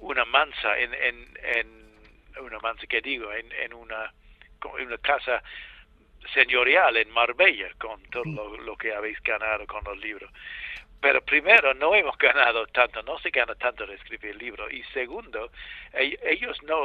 [0.00, 4.10] una mansa, en, en, en una mansa que digo, en, en una,
[4.78, 5.42] en una casa
[6.34, 10.30] señorial en Marbella con todo lo, lo, que habéis ganado con los libros.
[11.00, 14.72] Pero primero no hemos ganado tanto, no se gana tanto de escribir libros.
[14.72, 15.50] Y segundo
[15.94, 16.78] ellos no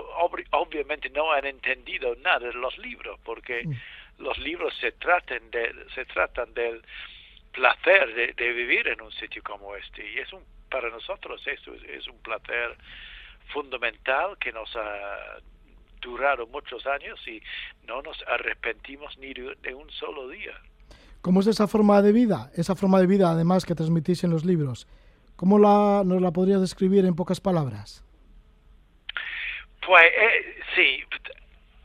[0.52, 3.64] obviamente no han entendido nada de los libros porque
[4.18, 6.82] los libros se tratan de se tratan del
[7.52, 10.08] placer de, vivir en un sitio como este.
[10.10, 12.76] Y es un para nosotros eso es, un placer
[13.54, 15.38] fundamental que nos ha
[16.04, 17.42] durado muchos años y
[17.88, 20.54] no nos arrepentimos ni de un solo día.
[21.22, 22.52] ¿Cómo es esa forma de vida?
[22.56, 24.88] Esa forma de vida, además, que transmitís en los libros.
[25.36, 28.04] ¿Cómo la, nos la podrías describir en pocas palabras?
[29.86, 31.04] Pues eh, sí,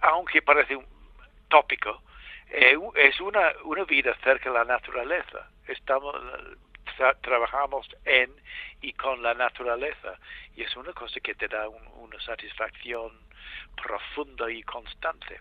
[0.01, 0.85] aunque parece un
[1.49, 2.03] tópico,
[2.51, 5.49] eh, es una, una vida cerca de la naturaleza.
[5.67, 6.15] Estamos
[7.23, 8.31] trabajamos en
[8.81, 10.19] y con la naturaleza
[10.57, 13.13] y es una cosa que te da una satisfacción
[13.83, 15.41] profunda y constante.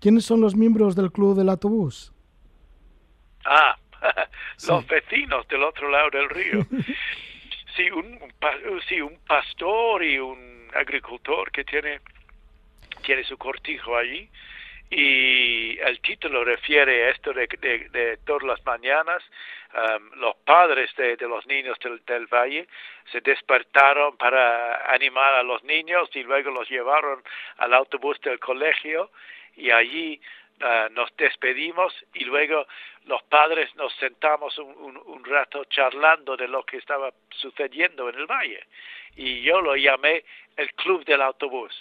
[0.00, 2.12] ¿Quiénes son los miembros del Club del Autobús?
[3.44, 3.76] Ah,
[4.68, 6.66] los vecinos del otro lado del río.
[7.76, 8.18] sí, un,
[8.88, 12.00] sí, un pastor y un agricultor que tiene,
[13.04, 14.28] tiene su cortijo allí
[14.90, 19.22] y el título refiere a esto de, de, de todas las mañanas
[19.74, 22.68] um, los padres de, de los niños del, del, valle
[23.10, 27.22] se despertaron para animar a los niños y luego los llevaron
[27.58, 29.10] al autobús del colegio
[29.56, 30.20] y allí
[30.60, 32.66] uh, nos despedimos y luego
[33.06, 38.16] los padres nos sentamos un, un, un, rato charlando de lo que estaba sucediendo en
[38.16, 38.64] el valle.
[39.16, 40.24] Y yo lo llamé
[40.56, 41.72] el club del autobús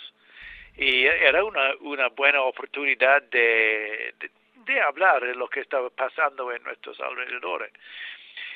[0.78, 4.32] y era una, una buena oportunidad de, de,
[4.66, 7.72] de hablar de lo que estaba pasando en nuestros alrededores.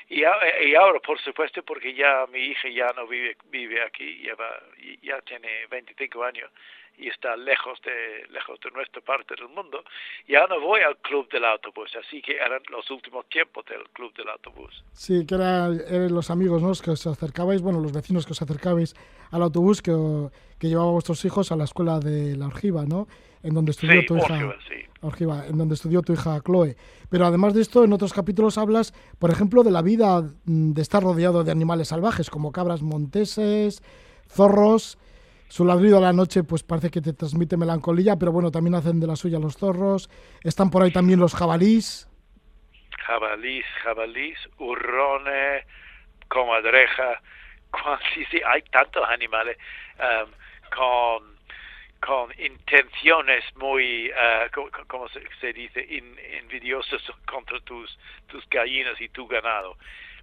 [0.09, 4.59] Y, y, ahora, por supuesto, porque ya mi hija ya no vive, vive aquí, lleva,
[5.03, 6.49] ya tiene 25 años
[6.97, 9.83] y está lejos de, lejos de nuestra parte del mundo,
[10.27, 14.13] ya no voy al club del autobús, así que eran los últimos tiempos del club
[14.15, 14.83] del autobús.
[14.93, 16.73] Sí, que eran, eran los amigos ¿no?
[16.83, 18.95] que os acercabais, bueno, los vecinos que os acercabais
[19.31, 19.91] al autobús que,
[20.59, 23.07] que llevaba a vuestros hijos a la escuela de la Orgiva, ¿no?
[23.41, 24.33] En donde estudió sí, tu hija.
[24.33, 24.75] Orgiva, sí.
[25.01, 26.75] Orgiva, en donde estudió tu hija Chloe.
[27.09, 31.01] Pero además de esto, en otros capítulos hablas, por ejemplo, de la vida de estar
[31.01, 33.81] rodeado de animales salvajes, como cabras monteses,
[34.27, 34.97] zorros.
[35.47, 38.99] Su ladrido a la noche, pues parece que te transmite melancolía, pero bueno, también hacen
[38.99, 40.09] de la suya los zorros.
[40.43, 42.07] Están por ahí también los jabalís.
[43.07, 45.65] Jabalís, jabalís, hurrones,
[46.27, 47.21] comadreja.
[48.15, 49.55] Sí, sí, hay tantos animales
[49.99, 50.31] um,
[50.69, 51.39] con
[51.99, 57.97] con intenciones muy, uh, como, como se, se, dice, in, envidiosas contra tus,
[58.27, 59.77] tus gallinas y tu ganado.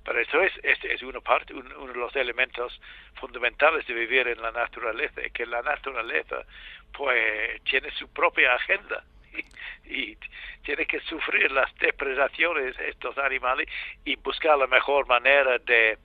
[0.05, 2.81] Pero eso es, es, es una parte, un, uno de los elementos
[3.17, 6.45] fundamentales de vivir en la naturaleza, que la naturaleza
[6.93, 9.05] pues tiene su propia agenda
[9.85, 10.17] y
[10.63, 13.69] tiene que sufrir las depredaciones de estos animales
[14.05, 15.99] y buscar la mejor manera de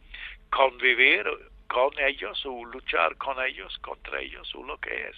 [0.50, 1.26] convivir
[1.72, 5.16] con ellos o luchar con ellos, contra ellos o lo que es.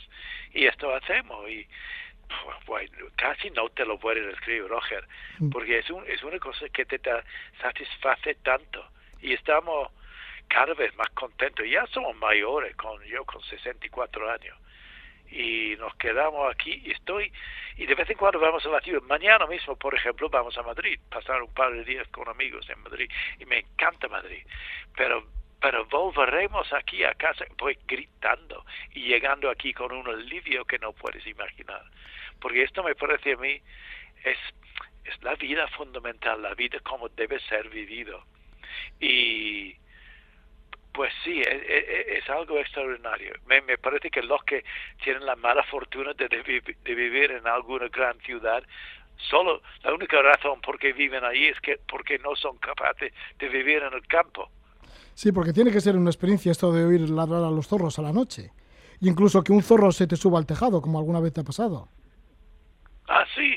[0.53, 1.67] Y esto hacemos y
[2.67, 5.07] pues, casi no te lo puedes escribir, Roger,
[5.51, 7.23] porque es, un, es una cosa que te da,
[7.59, 8.85] satisface tanto.
[9.19, 9.89] Y estamos
[10.47, 11.65] cada vez más contentos.
[11.67, 14.55] Ya somos mayores, con yo con 64 años.
[15.31, 17.33] Y nos quedamos aquí y estoy
[17.77, 19.01] y de vez en cuando vamos a la ciudad.
[19.01, 22.79] Mañana mismo por ejemplo vamos a Madrid pasar un par de días con amigos en
[22.83, 24.45] Madrid y me encanta Madrid.
[24.95, 25.25] Pero
[25.63, 30.91] pero volveremos aquí a casa pues gritando y llegando aquí con un alivio que no
[30.91, 31.83] puedes imaginar
[32.41, 33.61] porque esto me parece a mí
[34.25, 34.37] es
[35.05, 38.25] es la vida fundamental la vida como debe ser vivido
[38.99, 39.73] y
[40.93, 43.33] pues sí, es, es, es, algo extraordinario.
[43.47, 44.63] Me, me, parece que los que
[45.03, 48.63] tienen la mala fortuna de, de, de, vivir en alguna gran ciudad,
[49.17, 53.49] solo la única razón por qué viven ahí es que porque no son capaces de
[53.49, 54.51] vivir en el campo.
[55.15, 58.01] Sí, porque tiene que ser una experiencia esto de oír ladrar a los zorros a
[58.01, 58.51] la noche.
[58.99, 61.43] Y incluso que un zorro se te suba al tejado, como alguna vez te ha
[61.43, 61.89] pasado.
[63.07, 63.55] Ah, sí.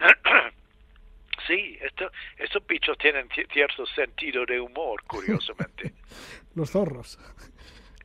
[1.46, 5.94] sí, esto, estos bichos tienen cierto sentido de humor, curiosamente.
[6.54, 7.18] Los zorros.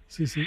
[0.08, 0.46] Sí, sí.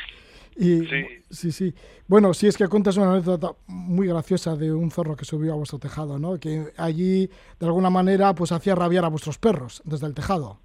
[0.57, 1.07] Y, sí.
[1.31, 1.75] sí, sí.
[2.07, 5.57] Bueno, sí es que cuentas una anécdota muy graciosa de un zorro que subió a
[5.57, 6.41] vuestro tejado, ¿no?
[6.41, 7.29] Que allí,
[7.61, 10.61] de alguna manera, pues hacía rabiar a vuestros perros desde el tejado.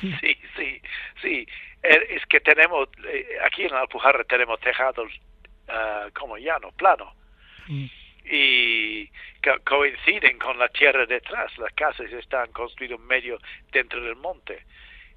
[0.00, 0.82] Sí, sí,
[1.20, 1.46] sí.
[1.82, 5.12] Es que tenemos, eh, aquí en Alpujarra tenemos tejados
[5.68, 7.14] uh, como llano, plano.
[7.66, 7.86] Mm
[8.24, 9.06] y
[9.42, 11.56] co coinciden con la tierra detrás.
[11.58, 13.38] Las casas están construidas medio
[13.72, 14.64] dentro del monte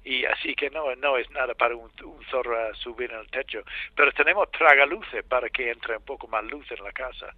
[0.04, 3.30] y así que no no es nada para un, un zorro a subir en el
[3.30, 3.62] techo.
[3.94, 7.34] Pero tenemos tragaluces para que entre un poco más luz en la casa.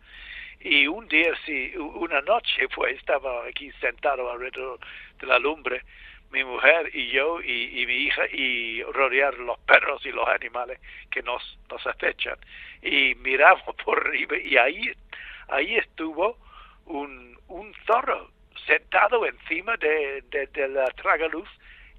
[0.61, 4.81] Y un día, sí, una noche, pues estaba aquí sentado alrededor
[5.21, 5.83] de la lumbre,
[6.31, 10.79] mi mujer y yo y, y mi hija y rodear los perros y los animales
[11.11, 12.37] que nos, nos acechan.
[12.83, 14.93] Y miramos por arriba y ahí
[15.49, 16.37] ahí estuvo
[16.87, 18.31] un, un zorro
[18.67, 21.49] sentado encima de, de, de la tragaluz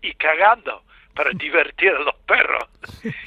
[0.02, 0.84] y cagando
[1.16, 2.68] para divertir a los perros.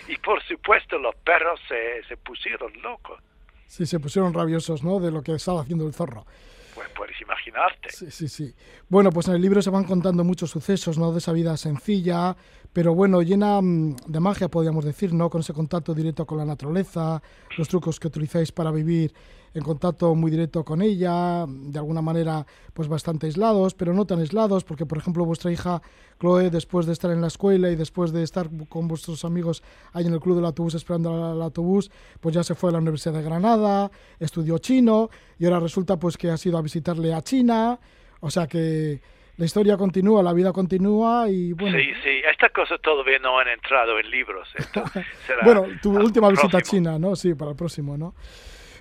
[0.09, 3.21] Y por supuesto los perros se, se pusieron locos.
[3.67, 5.01] Sí, se pusieron rabiosos, ¿no?
[5.01, 6.27] De lo que estaba haciendo el zorro.
[6.75, 7.91] Pues puedes imaginarte.
[7.91, 8.55] Sí, sí, sí.
[8.89, 11.13] Bueno, pues en el libro se van contando muchos sucesos, ¿no?
[11.13, 12.35] De esa vida sencilla,
[12.73, 15.29] pero bueno, llena de magia, podríamos decir, ¿no?
[15.29, 17.23] Con ese contacto directo con la naturaleza,
[17.59, 19.13] los trucos que utilizáis para vivir
[19.55, 24.21] en contacto muy directo con ella, de alguna manera pues bastante aislados, pero no tan
[24.21, 25.83] aislados, porque por ejemplo vuestra hija
[26.21, 30.07] Chloe, después de estar en la escuela y después de estar con vuestros amigos ahí
[30.07, 31.91] en el club del autobús esperando al autobús,
[32.21, 36.17] pues ya se fue a la Universidad de Granada, estudió chino y ahora resulta pues
[36.17, 37.79] que ha ido a visitarle a China,
[38.21, 39.01] o sea que
[39.37, 41.79] la historia continúa, la vida continúa y bueno.
[41.79, 44.49] Sí, sí, estas cosas todavía no han entrado en libros.
[44.55, 44.85] Esto
[45.27, 47.17] será bueno, tu última visita a China, ¿no?
[47.17, 48.15] Sí, para el próximo, ¿no?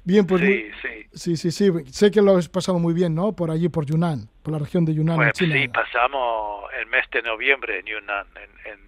[0.03, 1.07] Bien, pues sí, sí.
[1.13, 1.71] sí, sí, sí.
[1.91, 3.35] Sé que lo has pasado muy bien, ¿no?
[3.35, 5.55] Por allí, por Yunnan, por la región de Yunnan, en Pues China.
[5.55, 8.79] sí, pasamos el mes de noviembre en Yunnan, en, en,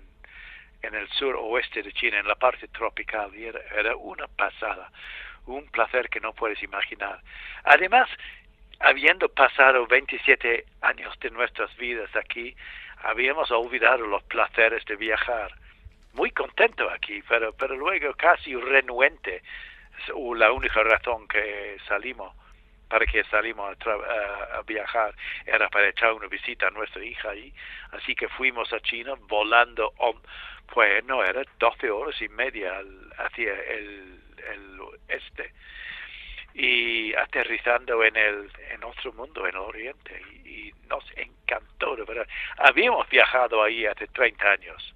[0.82, 4.91] en el sur oeste de China, en la parte tropical, y era, era una pasada,
[5.45, 7.22] un placer que no puedes imaginar.
[7.64, 8.09] Además,
[8.80, 12.55] habiendo pasado 27 años de nuestras vidas aquí,
[13.03, 15.53] habíamos olvidado los placeres de viajar.
[16.14, 19.41] Muy contento aquí, pero, pero luego casi renuente,
[20.36, 22.34] la única razón que salimos
[22.94, 25.16] para que salimos a, viajar
[25.48, 27.52] era para echar una visita a nuestra hija ahí.
[27.91, 29.94] Así que fuimos a China volando,
[30.72, 32.84] pues no, era 12 horas y media
[33.18, 35.52] hacia el, el este
[36.54, 40.22] y aterrizando en el en otro mundo, en el Oriente.
[40.44, 42.28] Y, y nos encantó, de verdad.
[42.58, 44.94] Habíamos viajado ahí hace 30 años.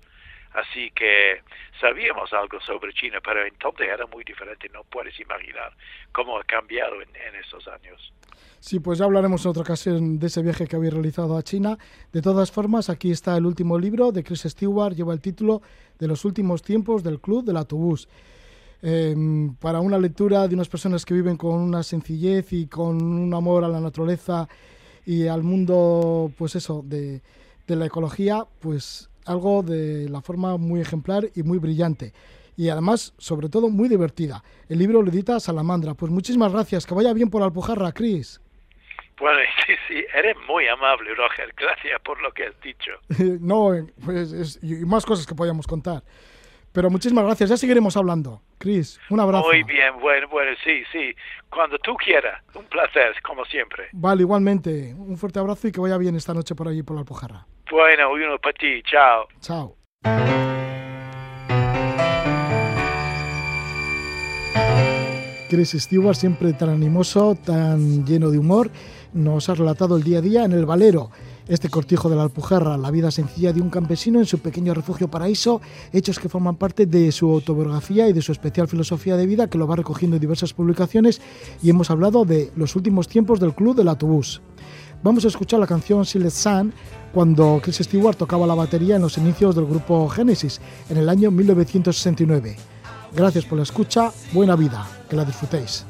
[0.57, 1.43] Así que
[1.79, 4.67] sabíamos algo sobre China, pero entonces era muy diferente.
[4.73, 5.71] No puedes imaginar
[6.11, 8.11] cómo ha cambiado en, en esos años.
[8.59, 11.77] Sí, pues ya hablaremos en otra ocasión de ese viaje que habéis realizado a China.
[12.11, 15.61] De todas formas, aquí está el último libro de Chris Stewart, lleva el título
[15.99, 18.09] de los últimos tiempos del Club del Autobús.
[18.81, 19.15] Eh,
[19.59, 23.63] para una lectura de unas personas que viven con una sencillez y con un amor
[23.63, 24.47] a la naturaleza
[25.05, 27.21] y al mundo, pues eso, de,
[27.67, 32.13] de la ecología, pues algo de la forma muy ejemplar y muy brillante.
[32.55, 34.43] Y además, sobre todo, muy divertida.
[34.67, 35.93] El libro lo edita Salamandra.
[35.93, 36.85] Pues muchísimas gracias.
[36.87, 38.41] Que vaya bien por Alpujarra, Cris.
[39.19, 41.53] Bueno, sí, sí, eres muy amable, Roger.
[41.55, 42.91] Gracias por lo que has dicho.
[43.41, 43.71] no,
[44.03, 46.03] pues es- y más cosas que podíamos contar.
[46.73, 47.49] Pero muchísimas gracias.
[47.49, 48.41] Ya seguiremos hablando.
[48.57, 49.47] Cris, un abrazo.
[49.47, 51.15] Muy bien, bueno, bueno, sí, sí.
[51.49, 52.41] Cuando tú quieras.
[52.55, 53.85] Un placer, como siempre.
[53.93, 54.93] Vale, igualmente.
[54.95, 57.45] Un fuerte abrazo y que vaya bien esta noche por allí, por la Alpujarra.
[57.69, 58.81] Bueno, uno para ti.
[58.83, 59.27] Chao.
[59.41, 59.75] Chao.
[65.49, 68.69] Chris Stewart, siempre tan animoso, tan lleno de humor,
[69.13, 71.09] nos ha relatado el día a día en el Valero,
[71.47, 75.07] este cortijo de la Alpujarra, la vida sencilla de un campesino en su pequeño refugio
[75.07, 75.61] paraíso,
[75.93, 79.57] hechos que forman parte de su autobiografía y de su especial filosofía de vida que
[79.57, 81.21] lo va recogiendo en diversas publicaciones
[81.63, 84.41] y hemos hablado de los últimos tiempos del Club del Autobús.
[85.03, 86.73] Vamos a escuchar la canción Silent Sun
[87.13, 91.31] cuando Chris Stewart tocaba la batería en los inicios del grupo Genesis en el año
[91.31, 92.57] 1969.
[93.15, 95.85] Gracias por la escucha, buena vida, que la disfrutéis.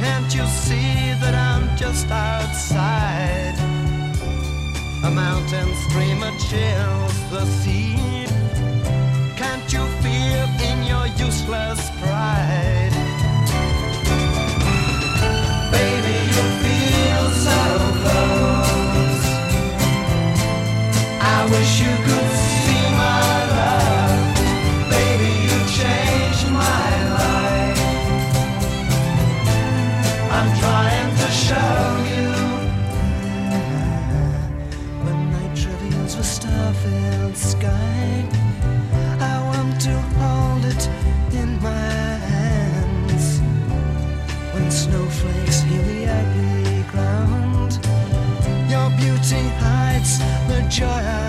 [0.00, 3.67] Can't you see that I'm just outside?
[5.08, 7.96] A mountain stream that chills the sea.
[9.36, 13.07] Can't you feel in your useless pride?
[50.68, 51.27] Joy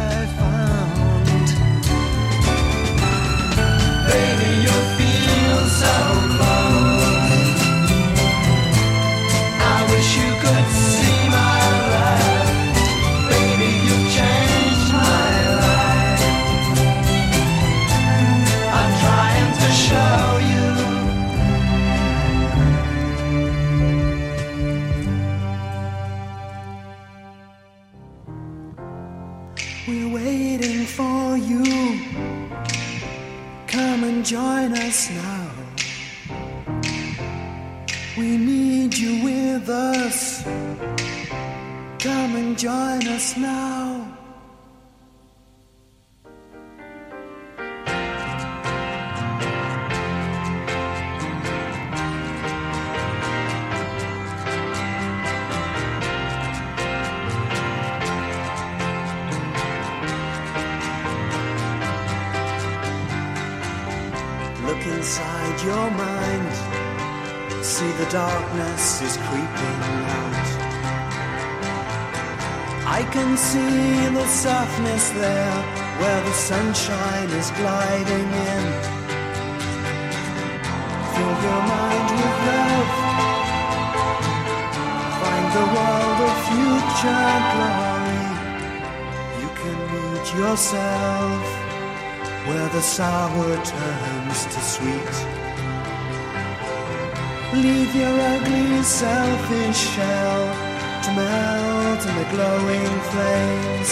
[102.32, 103.92] glowing flames.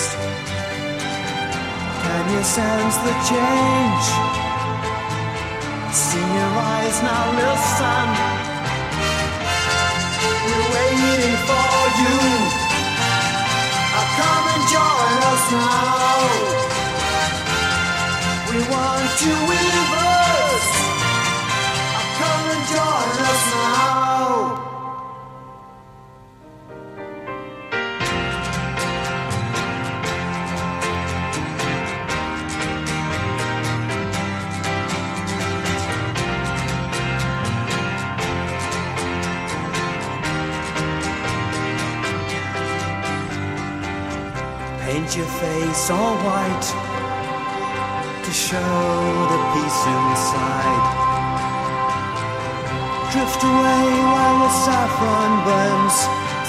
[2.03, 4.05] Can you sense the change?
[5.91, 8.07] See your eyes now, listen.
[10.45, 12.17] We're waiting for you.
[14.17, 16.57] Come and join us now.
[18.49, 19.38] We want you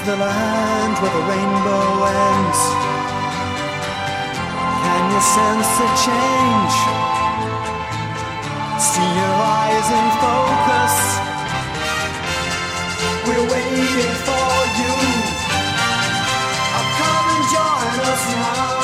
[0.09, 2.61] the land where the rainbow ends.
[4.81, 6.75] Can you sense the change?
[8.81, 10.95] See your eyes in focus.
[13.27, 14.51] We're waiting for
[14.81, 14.95] you.
[16.97, 18.78] Come and join us now.